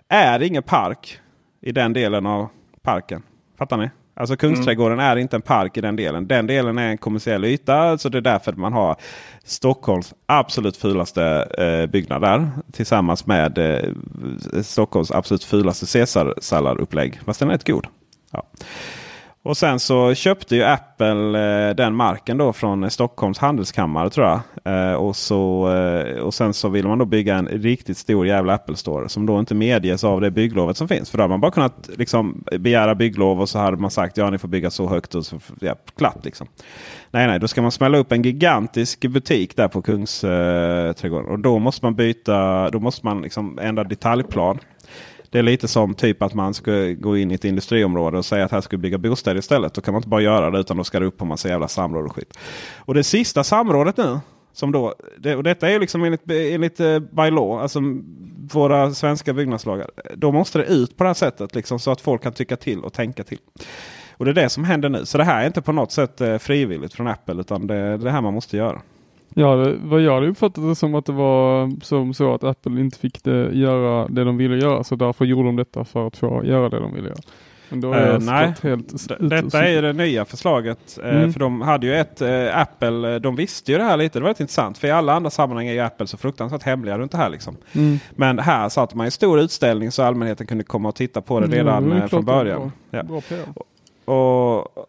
[0.08, 1.20] Är ingen park
[1.62, 2.48] i den delen av
[2.82, 3.24] parken.
[3.58, 3.90] Fattar ni?
[4.20, 6.28] Alltså Kungsträdgården är inte en park i den delen.
[6.28, 7.98] Den delen är en kommersiell yta.
[7.98, 8.96] Så det är därför man har
[9.44, 11.24] Stockholms absolut fulaste
[11.58, 12.50] eh, byggnad där.
[12.72, 13.94] Tillsammans med eh,
[14.62, 17.20] Stockholms absolut fulaste Caesar-salladupplägg.
[17.26, 17.88] Fast den är rätt god.
[18.32, 18.44] Ja.
[19.44, 24.40] Och sen så köpte ju Apple eh, den marken då från Stockholms handelskammare tror jag.
[24.66, 28.54] Eh, och, så, eh, och sen så vill man då bygga en riktigt stor jävla
[28.54, 29.10] Apple Store.
[29.10, 31.10] Som då inte medges av det bygglovet som finns.
[31.10, 34.30] För då hade man bara kunnat liksom, begära bygglov och så hade man sagt ja
[34.30, 35.16] ni får bygga så högt.
[35.16, 36.48] Och så, ja, klart liksom.
[37.12, 41.32] Nej, nej, då ska man smälla upp en gigantisk butik där på Kungsträdgården.
[41.32, 44.60] och då måste man byta, då måste man liksom ändra detaljplan.
[45.30, 48.46] Det är lite som typ att man ska gå in i ett industriområde och säga
[48.46, 49.74] att här ska vi bygga bostäder istället.
[49.74, 51.68] Då kan man inte bara göra det utan då ska det upp på massa jävla
[51.68, 52.38] samråd och skit.
[52.76, 54.20] Och det sista samrådet nu.
[54.54, 57.80] Som då, det, och detta är ju liksom enligt, enligt uh, by law, alltså
[58.54, 59.90] våra svenska byggnadslagar.
[60.16, 62.84] Då måste det ut på det här sättet liksom, så att folk kan tycka till
[62.84, 63.40] och tänka till.
[64.18, 65.06] Och det är det som händer nu.
[65.06, 67.98] Så det här är inte på något sätt uh, frivilligt från Apple utan det är
[67.98, 68.82] det här man måste göra.
[69.40, 73.00] Ja, vad jag hade uppfattat det som att det var som så att Apple inte
[73.00, 74.84] fick det, göra det de ville göra.
[74.84, 77.20] Så därför gjorde de detta för att få göra det de ville göra.
[77.74, 78.54] Uh, nej,
[79.20, 81.00] detta är ju det nya förslaget.
[81.04, 81.34] Uh, Mm.
[81.34, 84.20] För de hade ju ett uh, Apple, de visste ju det här lite.
[84.20, 84.78] Det var rätt intressant.
[84.78, 87.30] För i alla andra sammanhang är ju Apple så fruktansvärt hemliga runt det här.
[87.30, 87.58] Liksom.
[87.74, 88.00] Mm.
[88.12, 91.46] Men här satte man en stor utställning så allmänheten kunde komma och titta på det
[91.46, 92.72] Mm, redan det eh, från det är början.
[92.92, 93.04] Bra, Ja.
[93.04, 94.16] bra.
[94.16, 94.88] Och,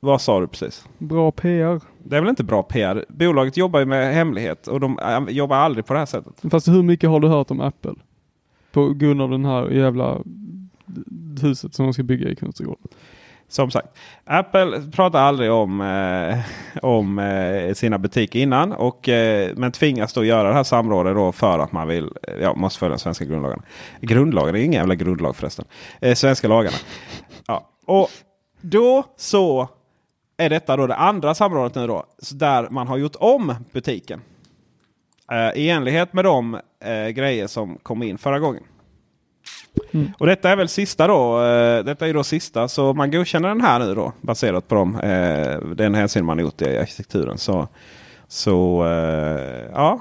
[0.00, 0.88] vad sa du precis?
[0.98, 1.80] Bra PR.
[2.04, 3.04] Det är väl inte bra PR?
[3.08, 6.50] Bolaget jobbar ju med hemlighet och de äh, jobbar aldrig på det här sättet.
[6.50, 7.94] Fast hur mycket har du hört om Apple?
[8.72, 10.18] På grund av den här jävla
[11.42, 12.88] huset som de ska bygga i Kungsträdgården.
[13.48, 13.88] Som sagt,
[14.24, 16.38] Apple pratar aldrig om, eh,
[16.82, 18.72] om eh, sina butiker innan.
[18.72, 22.34] Och, eh, men tvingas då göra det här samrådet då för att man vill, eh,
[22.42, 23.62] ja, måste följa svenska grundlagarna.
[24.00, 25.64] Grundlagen är ingen jävla grundlag förresten.
[26.00, 26.76] Eh, svenska lagarna.
[27.46, 27.70] Ja.
[27.86, 28.08] Och
[28.60, 29.68] då så
[30.36, 32.04] är detta då det andra samrådet nu då.
[32.32, 34.20] Där man har gjort om butiken.
[35.30, 38.62] Eh, I enlighet med de eh, grejer som kom in förra gången.
[40.18, 41.42] Och detta är väl sista då.
[41.42, 42.68] Eh, detta är då sista.
[42.68, 44.12] Så man godkänner den här nu då.
[44.20, 47.38] Baserat på de, eh, den hänsyn man gjort i arkitekturen.
[47.38, 47.68] Så,
[48.28, 50.00] så eh, ja.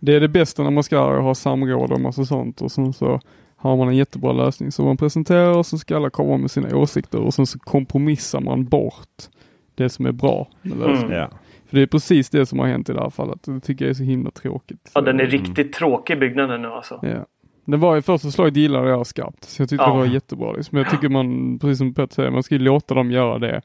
[0.00, 3.20] Det är det bästa när man ska ha samråd och massa sånt och sen så
[3.56, 6.76] har man en jättebra lösning som man presenterar och så ska alla komma med sina
[6.76, 9.28] åsikter och sen så kompromissar man bort
[9.74, 11.04] det som är bra med lösningen.
[11.04, 11.18] Mm.
[11.18, 11.30] Ja.
[11.66, 13.42] För det är precis det som har hänt i det här fallet.
[13.42, 14.90] Det tycker jag är så himla tråkigt.
[14.94, 16.98] Ja, den är riktigt tråkig byggnaden nu alltså.
[17.02, 17.26] Ja.
[17.64, 19.44] Det var ju första förslaget gillade jag skarpt.
[19.44, 19.92] Så jag tyckte Ja.
[19.92, 20.52] det var jättebra.
[20.52, 20.76] Liksom.
[20.76, 23.60] Men jag tycker man, precis som Petter säger, man ska ju låta dem göra det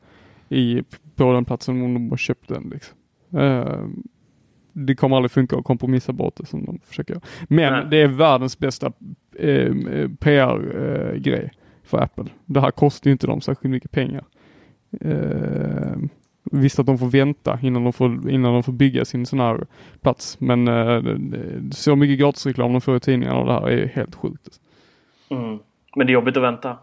[0.50, 0.84] i,
[1.16, 2.72] på den platsen om de har köpt den.
[2.74, 2.98] Liksom.
[3.40, 3.80] Eh,
[4.74, 7.24] det kommer aldrig funka att kompromissa bort det som de försöker göra.
[7.50, 7.86] Men Nej.
[7.92, 8.92] det är världens bästa
[9.40, 9.74] eh,
[10.20, 11.52] PR-grej
[11.84, 12.26] för Apple.
[12.46, 14.24] Det här kostar ju inte dem särskilt mycket pengar.
[15.02, 15.98] Eh,
[16.52, 19.66] visst att de får vänta innan de får, innan de får bygga sin sån här
[20.02, 20.40] plats.
[20.40, 24.16] Men eh, det- så mycket gratisreklam de får i tidningarna och det här är helt
[24.16, 24.60] sjukt.
[25.30, 25.60] Mm.
[25.96, 26.78] Men det är jobbigt att vänta.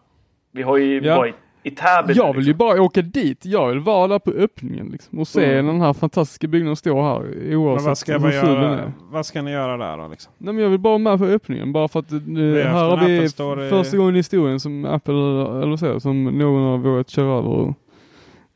[0.53, 1.17] Vi har ju Ja.
[1.17, 1.35] varit
[1.65, 2.13] i Täby.
[2.17, 3.47] Jag vill ju bara åka dit.
[3.47, 5.67] Jag vill vara där på öppningen liksom, och se Mm.
[5.67, 8.79] den här fantastiska byggnaden stå här Men oavsett vad ska, hur man ful den göra,
[8.81, 8.93] är.
[9.11, 10.09] vad ska ni göra där då?
[10.09, 10.33] Liksom?
[10.39, 12.73] Nej, men jag vill bara vara med på öppningen bara för att eh, har här
[12.97, 15.15] har vi Store i- första gången i historien som Apple,
[15.63, 17.75] eller så, som någon har vågat köra över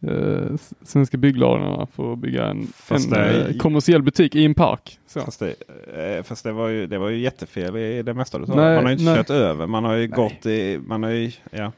[0.03, 4.99] eh, Svenska bygglagarna för att bygga en, en det eh, kommersiell butik i en park.
[5.07, 5.21] Så.
[5.21, 5.55] Fast, det,
[6.17, 8.55] eh, fast det, var ju, det var ju jättefel i det mesta du sa.
[8.55, 9.17] Nej, Man har ju inte nej.
[9.17, 9.67] kört över.
[9.67, 10.81] Man har ju gått i...
[10.87, 11.73] Man har ju, ja.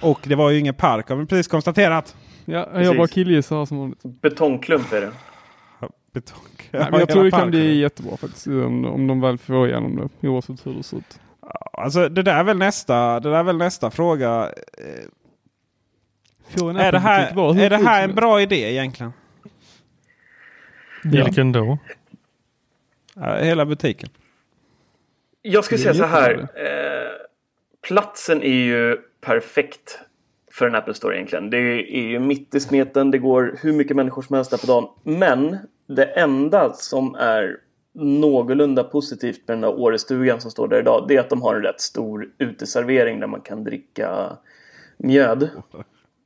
[0.00, 2.16] Och det var ju ingen park har vi precis konstaterat.
[2.44, 2.96] Ja, jag Precis.
[2.96, 4.02] bara killgissar som vanligt.
[4.02, 5.12] Betongklump är det.
[6.12, 6.42] Betong.
[6.70, 10.10] Nej, men jag tror det kan bli jättebra faktiskt om, om de väl får igenom
[10.20, 11.20] det oavsett hur det ser ut.
[11.72, 14.50] Alltså det där är väl nästa, det där är väl nästa fråga.
[16.54, 19.12] Är det, vara hur här, är det här en bra idé egentligen?
[21.04, 21.78] Vilken då?
[23.14, 24.08] Ja, hela butiken.
[25.42, 26.32] Jag skulle säga så här.
[26.38, 27.10] Eh,
[27.88, 30.00] platsen är ju perfekt
[30.52, 31.50] för en Apple Store egentligen.
[31.50, 31.58] Det
[31.96, 33.10] är ju mitt i smeten.
[33.10, 34.88] Det går hur mycket människor som helst där på dagen.
[35.02, 37.56] Men det enda som är
[37.92, 41.04] någorlunda positivt med den där Årestugan som står där idag.
[41.08, 44.36] Det är att de har en rätt stor uteservering där man kan dricka
[44.96, 45.50] mjöd.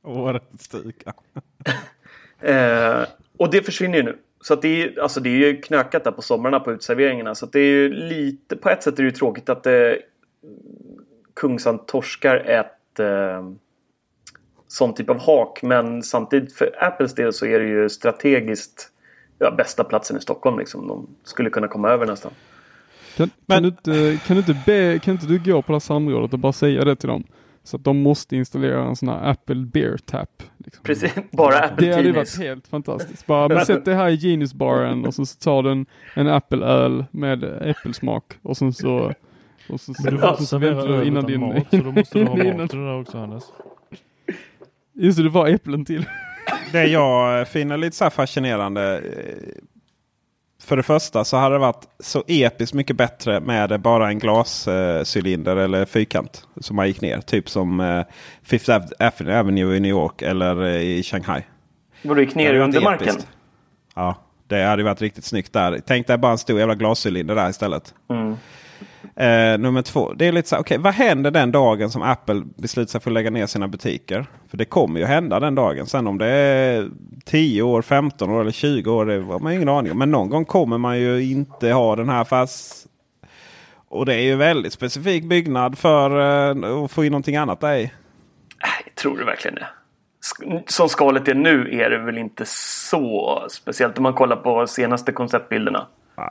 [0.03, 1.13] Årets stuga.
[2.39, 3.03] Eh,
[3.37, 4.17] och det försvinner ju nu.
[4.41, 7.35] Så att det, är, alltså det är ju knökat där på somrarna på uteserveringarna.
[7.35, 9.99] Så att det är ju lite, på ett sätt är det ju tråkigt att det,
[11.33, 13.51] Kungsan torskar ett eh,
[14.67, 15.61] sån typ av hak.
[15.61, 18.91] Men samtidigt för Apples del så är det ju strategiskt
[19.39, 20.59] ja, bästa platsen i Stockholm.
[20.59, 20.87] Liksom.
[20.87, 22.31] De skulle kunna komma över nästan.
[23.17, 25.79] Kan, kan, du inte, kan, du inte be, kan inte du gå på det här
[25.79, 27.23] samrådet och bara säga det till dem?
[27.63, 30.43] Så att de måste installera en sån här Apple Beer Tap.
[30.57, 30.83] Liksom.
[30.83, 32.37] Precis, bara Apple Det hade Genius.
[32.37, 33.25] varit helt fantastiskt.
[33.25, 35.85] Bara men sätt det här i Genius-baren och så tar du
[36.15, 39.13] en, Apple-öl med äppelsmak och sen så
[39.69, 41.39] och så, Men du får så inte servera öl innan din...
[41.39, 43.43] mat så då måste du ha mat till det också Hannes.
[44.93, 46.05] Just det, det var äpplen till.
[46.71, 49.03] Det jag finner lite så här fascinerande.
[50.61, 54.19] Eh, För det första så hade det varit så episkt mycket bättre med bara en
[54.19, 56.47] glascylinder eller fyrkant.
[56.61, 57.21] Som man gick ner.
[57.21, 58.03] Typ som eh,
[58.43, 61.41] Fifth Ave- Avenue i New York eller eh, i Shanghai.
[62.01, 63.07] Var du gick ner undermarken?
[63.09, 63.27] episkt.
[63.95, 64.15] Ja,
[64.47, 65.79] det hade varit riktigt snyggt där.
[65.87, 67.93] Tänk dig bara en stor jävla glascylinder där istället.
[68.09, 68.37] Mm.
[69.15, 70.13] Eh, nummer två.
[70.13, 73.09] Det är lite så här, okay, vad händer den dagen som Apple beslutar sig för
[73.09, 74.25] att lägga ner sina butiker?
[74.49, 75.85] För det kommer ju hända den dagen.
[75.85, 76.89] Sen om det är
[77.25, 79.97] 10 år, 15 år eller 20 år, det har man ingen aning om.
[79.97, 82.87] Men någon gång kommer man ju inte ha den här fast...
[83.89, 87.75] Och det är ju väldigt specifik byggnad för eh, att få in någonting annat där
[87.75, 87.83] i.
[87.83, 89.67] Äh, tror du verkligen det?
[90.67, 95.11] Som skalet är nu är det väl inte så speciellt om man kollar på senaste
[95.11, 95.87] konceptbilderna.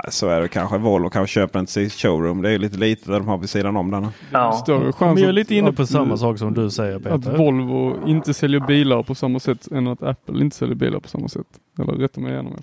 [0.08, 0.78] Så är det kanske.
[0.78, 2.42] Volvo kanske köper en till showroom.
[2.42, 4.06] Det är ju lite lite där de har vid sidan om den.
[4.32, 4.52] Ja.
[4.52, 6.96] Större chans Men jag är att- lite inne att- på samma sak som du säger
[6.96, 7.36] Att Peter.
[7.36, 11.28] Volvo inte säljer bilar på samma sätt än att Apple inte säljer bilar på samma
[11.28, 11.46] sätt.
[11.78, 12.56] Eller rätta mig igenom.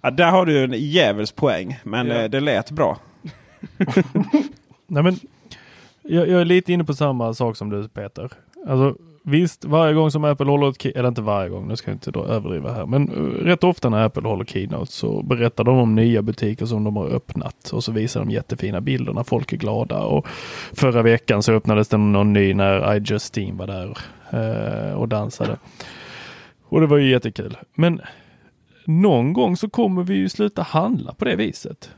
[0.00, 1.78] Ja, där har du en djävulsk poäng.
[1.84, 2.14] Men Ja.
[2.14, 2.98] eh, det lät bra.
[4.86, 5.16] Nej, men
[6.02, 8.30] jag, jag är lite inne på samma sak som du Peter.
[8.68, 8.96] Alltså,
[9.26, 12.10] visst, varje gång som Apple håller ett eller inte varje gång, nu ska jag inte
[12.10, 15.94] då överdriva här, men eh, rätt ofta när Apple håller keynote så berättar de om
[15.94, 19.56] nya butiker som de har öppnat och så visar de jättefina bilder när folk är
[19.56, 20.02] glada.
[20.02, 20.26] Och
[20.72, 23.98] förra veckan så öppnades det någon ny när I Justine var där
[24.30, 25.56] eh, och dansade.
[26.68, 27.56] Och det var ju jättekul.
[27.74, 28.00] Men
[28.84, 31.90] någon gång så kommer vi ju sluta handla på det viset.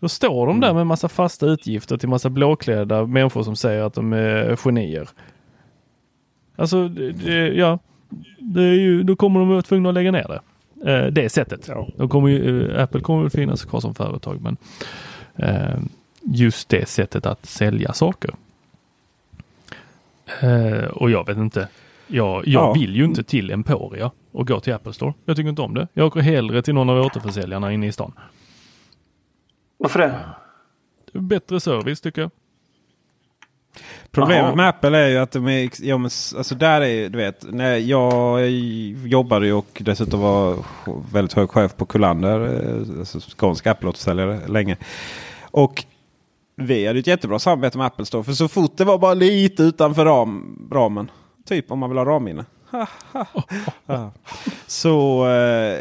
[0.00, 3.94] Då står de där med massa fasta utgifter till massa blåklädda människor som säger att
[3.94, 5.08] de är genier.
[6.56, 7.78] Alltså, det, ja.
[8.38, 10.40] Det är ju, då kommer de vara tvungna att lägga ner det.
[10.92, 11.70] Eh, det sättet.
[11.96, 14.56] De kommer ju, eh, Apple kommer väl finnas kvar som företag men
[15.36, 15.78] eh,
[16.22, 18.30] just det sättet att sälja saker.
[20.40, 21.68] Eh, och jag vet inte.
[22.06, 22.72] Jag, jag Ja.
[22.72, 25.14] vill ju inte till Emporia och gå till Apple Store.
[25.24, 25.88] Jag tycker inte om det.
[25.92, 28.12] Jag åker hellre till någon av återförsäljarna inne i stan.
[29.78, 30.14] Varför det?
[31.20, 32.30] Bättre service tycker jag.
[34.10, 34.54] Problemet Jaha.
[34.54, 37.76] med Apple är ju att de är, ja, men, alltså där är du vet, när
[37.76, 38.50] jag
[39.06, 40.56] jobbade ju och dessutom var
[41.12, 44.76] väldigt hög chef på Kullander, eh, alltså skånsk Apple-återförsäljare länge.
[45.42, 45.84] Och
[46.56, 48.24] vi hade ett jättebra samarbete med Apple Store.
[48.24, 51.10] För så fort det var bara lite utanför ram, ramen.
[51.48, 52.44] Typ om man vill ha ramminne.
[53.86, 54.12] Ja.
[54.66, 55.78] Så eh,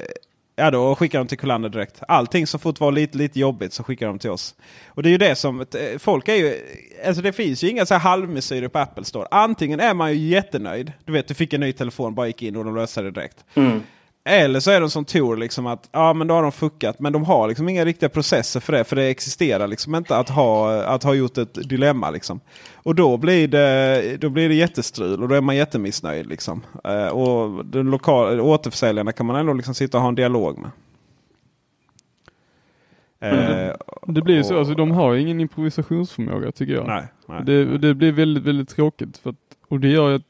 [0.59, 2.01] ja, då skickar de till Kullander direkt.
[2.07, 4.55] Allting så fort var lite, lite jobbigt så skickar de till oss.
[4.87, 5.65] Och det är ju det som, eh,
[5.99, 6.55] folk är ju,
[7.05, 9.27] alltså det finns ju inga så här halvmesyrer på Apple Store.
[9.31, 10.93] Antingen är man ju jättenöjd.
[11.05, 13.45] Du vet, du fick en ny telefon, bara gick in och de löste det direkt.
[13.55, 13.81] Mm.
[14.29, 16.99] Eller så är de som Tor, liksom att ja men då har de fuckat.
[16.99, 18.83] Men de har liksom inga riktiga processer för det.
[18.83, 22.09] För det existerar liksom inte att ha, att ha gjort ett dilemma.
[22.09, 22.39] Liksom.
[22.73, 26.27] Och då blir, det, då blir det jättestrul och då är man jättemissnöjd.
[26.27, 26.61] Liksom.
[26.83, 30.71] Eh, och den lokala, återförsäljarna kan man ändå liksom sitta och ha en dialog med.
[33.21, 33.75] Eh,
[34.07, 36.87] Det blir ju så, alltså de har ingen improvisationsförmåga tycker jag.
[36.87, 37.43] Nej, nej.
[37.45, 39.17] Det, det blir väldigt, väldigt tråkigt.
[39.17, 39.35] För att,
[39.67, 40.21] och det gör att,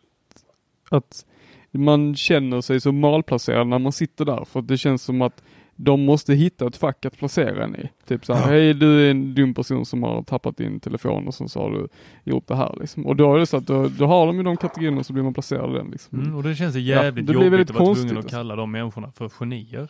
[0.89, 1.25] att
[1.71, 4.45] man känner sig så malplacerad när man sitter där.
[4.45, 5.43] För det känns som att
[5.75, 7.89] de måste hitta ett fack att placera en i.
[8.07, 11.33] Typ så här, hej du är en dum person som har tappat din telefon och
[11.33, 11.87] så har du
[12.23, 13.05] gjort det här liksom.
[13.05, 15.23] Och då är det så att då, då har de ju de kategorierna så blir
[15.23, 16.19] man placerad i den liksom.
[16.19, 18.25] Mm, och det känns Ja, jävligt det blir jobbigt väldigt att vara konstigt, tvungen att
[18.25, 18.37] alltså.
[18.37, 19.89] kalla de människorna för genier.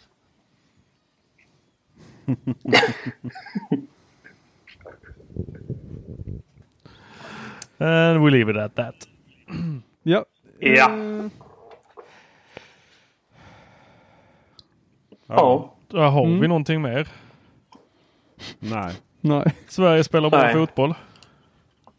[7.82, 8.96] And we leave it at that.
[10.04, 10.26] Ja.
[10.60, 10.90] Ja.
[15.30, 15.74] Ja.
[15.88, 16.40] Där har Mm.
[16.40, 17.08] vi någonting mer.
[18.60, 18.94] Nej.
[19.22, 19.54] Nej.
[19.68, 20.54] Sverige spelar bra Nej.
[20.54, 20.94] fotboll.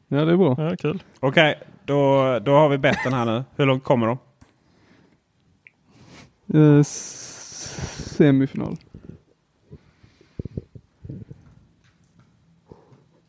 [0.09, 0.55] Ja det är bra.
[0.59, 1.03] Ja, kul.
[1.21, 3.45] Okej, då, då har vi betten här nu.
[3.57, 4.19] Hur långt kommer de?
[6.59, 8.77] Eh, semifinal.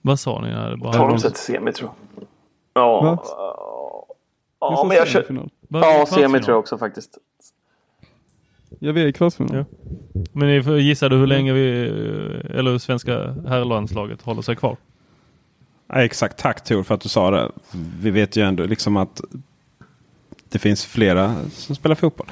[0.01, 0.49] Vad sa ni?
[0.51, 2.27] Ja, det bara Tar de sig till semi tror jag.
[2.73, 3.23] Ja.
[4.59, 5.47] Ja, men jag kör...
[5.67, 7.17] Ja, semi tror jag också faktiskt.
[8.84, 9.55] Ja vi är i kvartsfinal.
[9.55, 9.65] Ja.
[10.32, 11.88] Men ni får gissa du hur länge vi,
[12.49, 14.77] eller svenska herrlandslaget håller sig kvar?
[15.88, 17.51] Ja, exakt, tack Tor för att du sa det.
[17.99, 19.21] Vi vet ju ändå liksom att
[20.49, 22.27] det finns flera som spelar fotboll.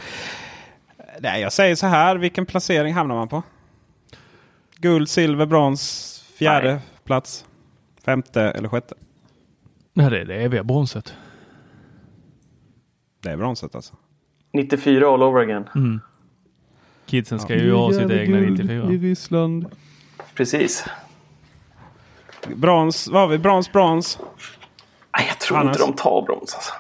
[1.19, 2.15] Nej, jag säger så här.
[2.15, 3.43] Vilken placering hamnar man på?
[4.75, 6.81] Guld, silver, brons, fjärde Nej.
[7.03, 7.45] plats,
[8.05, 8.95] femte eller sjätte?
[9.93, 11.13] Nej, det är det eviga bronset.
[13.19, 13.95] Det är bronset alltså.
[14.53, 15.69] 94 all over again.
[15.75, 15.99] Mm.
[17.09, 18.91] Kidsen ska ju ha sitt egna guld 94.
[18.91, 19.65] I Ryssland.
[20.35, 20.85] Precis.
[22.55, 23.37] Brons, vad har vi?
[23.37, 24.19] Brons, brons.
[25.17, 25.75] Nej, jag tror Annars?
[25.75, 26.73] inte de tar brons alltså.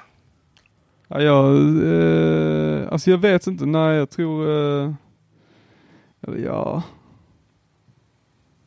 [1.07, 4.93] Ja, jag, eh, alltså jag vet inte, nej jag tror, eh,
[6.21, 6.83] eller ja,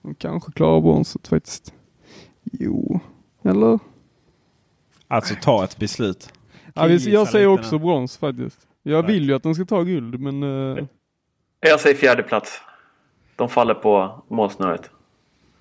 [0.02, 1.74] de kanske klarar bronset faktiskt.
[2.42, 3.00] Jo,
[3.42, 3.78] eller?
[5.08, 6.32] Alltså ta ett beslut.
[6.74, 8.66] Ja, jag säger också brons faktiskt.
[8.82, 10.84] Jag vill ju att de ska ta guld, men eh,
[11.64, 12.60] Jag säger fjärde plats.
[13.36, 14.90] De faller på målsnöret.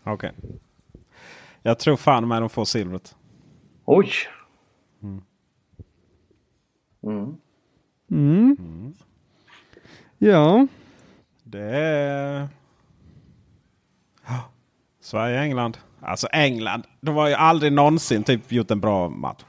[0.04, 0.32] Okej.
[1.62, 3.16] Jag tror fan med de får silvret.
[3.86, 4.12] Oj!
[5.04, 5.24] Mm.
[7.04, 7.38] Mm.
[8.10, 8.94] mm.
[10.18, 10.68] Ja,
[11.44, 12.48] Det är...
[15.02, 15.78] Sverige-England.
[16.02, 16.84] Alltså England.
[17.02, 19.44] De har ju aldrig någonsin typ gjort en bra match.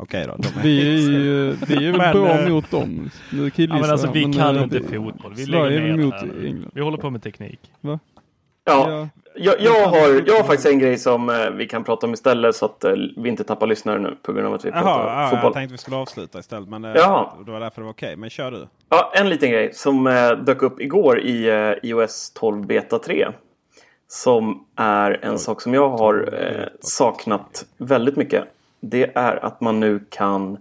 [0.00, 0.36] Okej då.
[0.38, 0.62] De är...
[0.62, 3.10] vi är ju, vi är väl Men, bra eh, mot dem.
[3.32, 5.34] Nu Ja, men alltså vi kan eh, inte fotboll.
[5.34, 6.46] Vi Sverige lägger ner här.
[6.46, 6.70] England.
[6.74, 7.60] Vi håller på med teknik.
[7.80, 7.98] Va?
[8.64, 12.14] Ja, jag, jag, har, jag har faktiskt en grej som eh, vi kan prata om
[12.14, 15.22] istället så att eh, vi inte tappar lyssnare nu på grund av att vi pratar
[15.22, 15.44] ja, fotboll.
[15.44, 16.68] jag tänkte vi skulle avsluta istället.
[16.68, 17.28] Men eh, Jaha.
[17.46, 18.16] det var därför det var okej.
[18.16, 18.68] Men kör du.
[18.88, 20.04] Ja, en liten grej som
[20.46, 21.48] dök upp igår i
[21.82, 23.28] iOS 12 Beta 3.
[24.08, 26.38] Som är en sak som jag har
[26.80, 28.44] saknat väldigt mycket.
[28.80, 30.58] Det är att man nu kan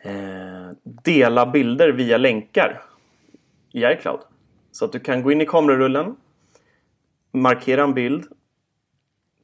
[0.00, 2.82] eh, dela bilder via länkar
[3.72, 4.20] i iCloud.
[4.72, 6.16] Så att du kan gå in i kamerarullen,
[7.32, 8.24] markera en bild.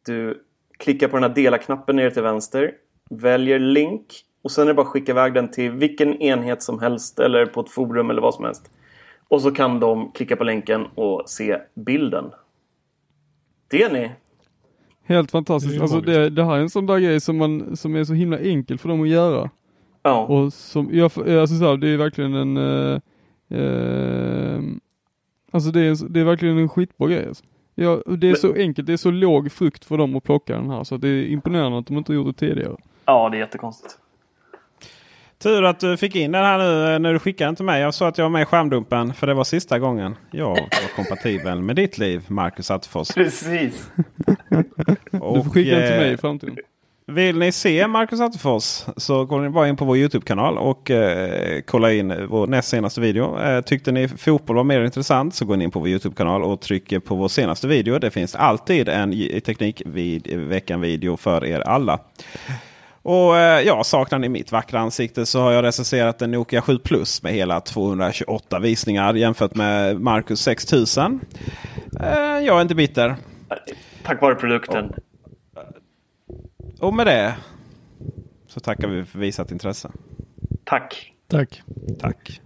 [0.06, 0.44] Du
[0.78, 2.74] klickar på den här dela-knappen nere till vänster,
[3.10, 6.78] väljer länk och sen är det bara att skicka iväg den till vilken enhet som
[6.78, 8.70] helst eller på ett forum eller vad som helst.
[9.28, 12.32] Och så kan de klicka på länken och se bilden.
[13.68, 14.10] Det är ni.
[15.10, 15.76] Helt fantastiskt.
[15.76, 18.14] Det alltså det, det här är en sån där grej som, man, som är så
[18.14, 19.50] himla enkel för dem att göra.
[20.02, 20.26] Ja.
[20.26, 23.00] Och som, jag, alltså så här, det är verkligen en, eh,
[23.58, 24.60] eh,
[25.50, 27.26] alltså det är, det är verkligen en skitbra grej.
[27.28, 27.44] Alltså.
[27.74, 30.56] Ja, det är Men- så enkelt, det är så låg frukt för dem att plocka
[30.56, 32.76] den här så det är imponerande att de inte gjort det tidigare.
[33.04, 33.98] Ja, det är jättekonstigt.
[35.42, 37.80] Tur att du fick in den här nu eh, när du skickade den till mig.
[37.82, 40.96] Jag sa att jag var med i skärmdumpen för det var sista gången jag var
[40.96, 43.08] kompatibel med ditt liv, Marcus Attefors.
[43.14, 43.90] Precis.
[45.12, 46.56] du får skicka den till mig i eh, framtiden.
[47.06, 51.60] Vill ni se Marcus Attefors så går ni bara in på vår Youtube-kanal och eh,
[51.66, 53.38] kolla in vår näst senaste video.
[53.40, 56.60] Eh, tyckte ni fotboll var mer intressant så går ni in på vår Youtube-kanal och
[56.60, 57.98] trycker på vår senaste video.
[57.98, 61.98] Det finns alltid en j- Teknikveckan-video för er alla.
[63.02, 66.78] Och eh, ja, saknar ni mitt vackra ansikte så har jag recenserat en Nokia 7
[66.78, 71.20] Plus med hela 228 visningar jämfört med Marcus 6000.
[72.00, 73.16] Eh, jag är inte bitter.
[74.02, 74.92] Tack vare produkten.
[76.80, 77.34] Och med det
[78.46, 79.90] så tackar vi för visat intresse.
[80.64, 81.12] Tack.
[81.28, 81.62] Tack.
[82.00, 82.40] Tack.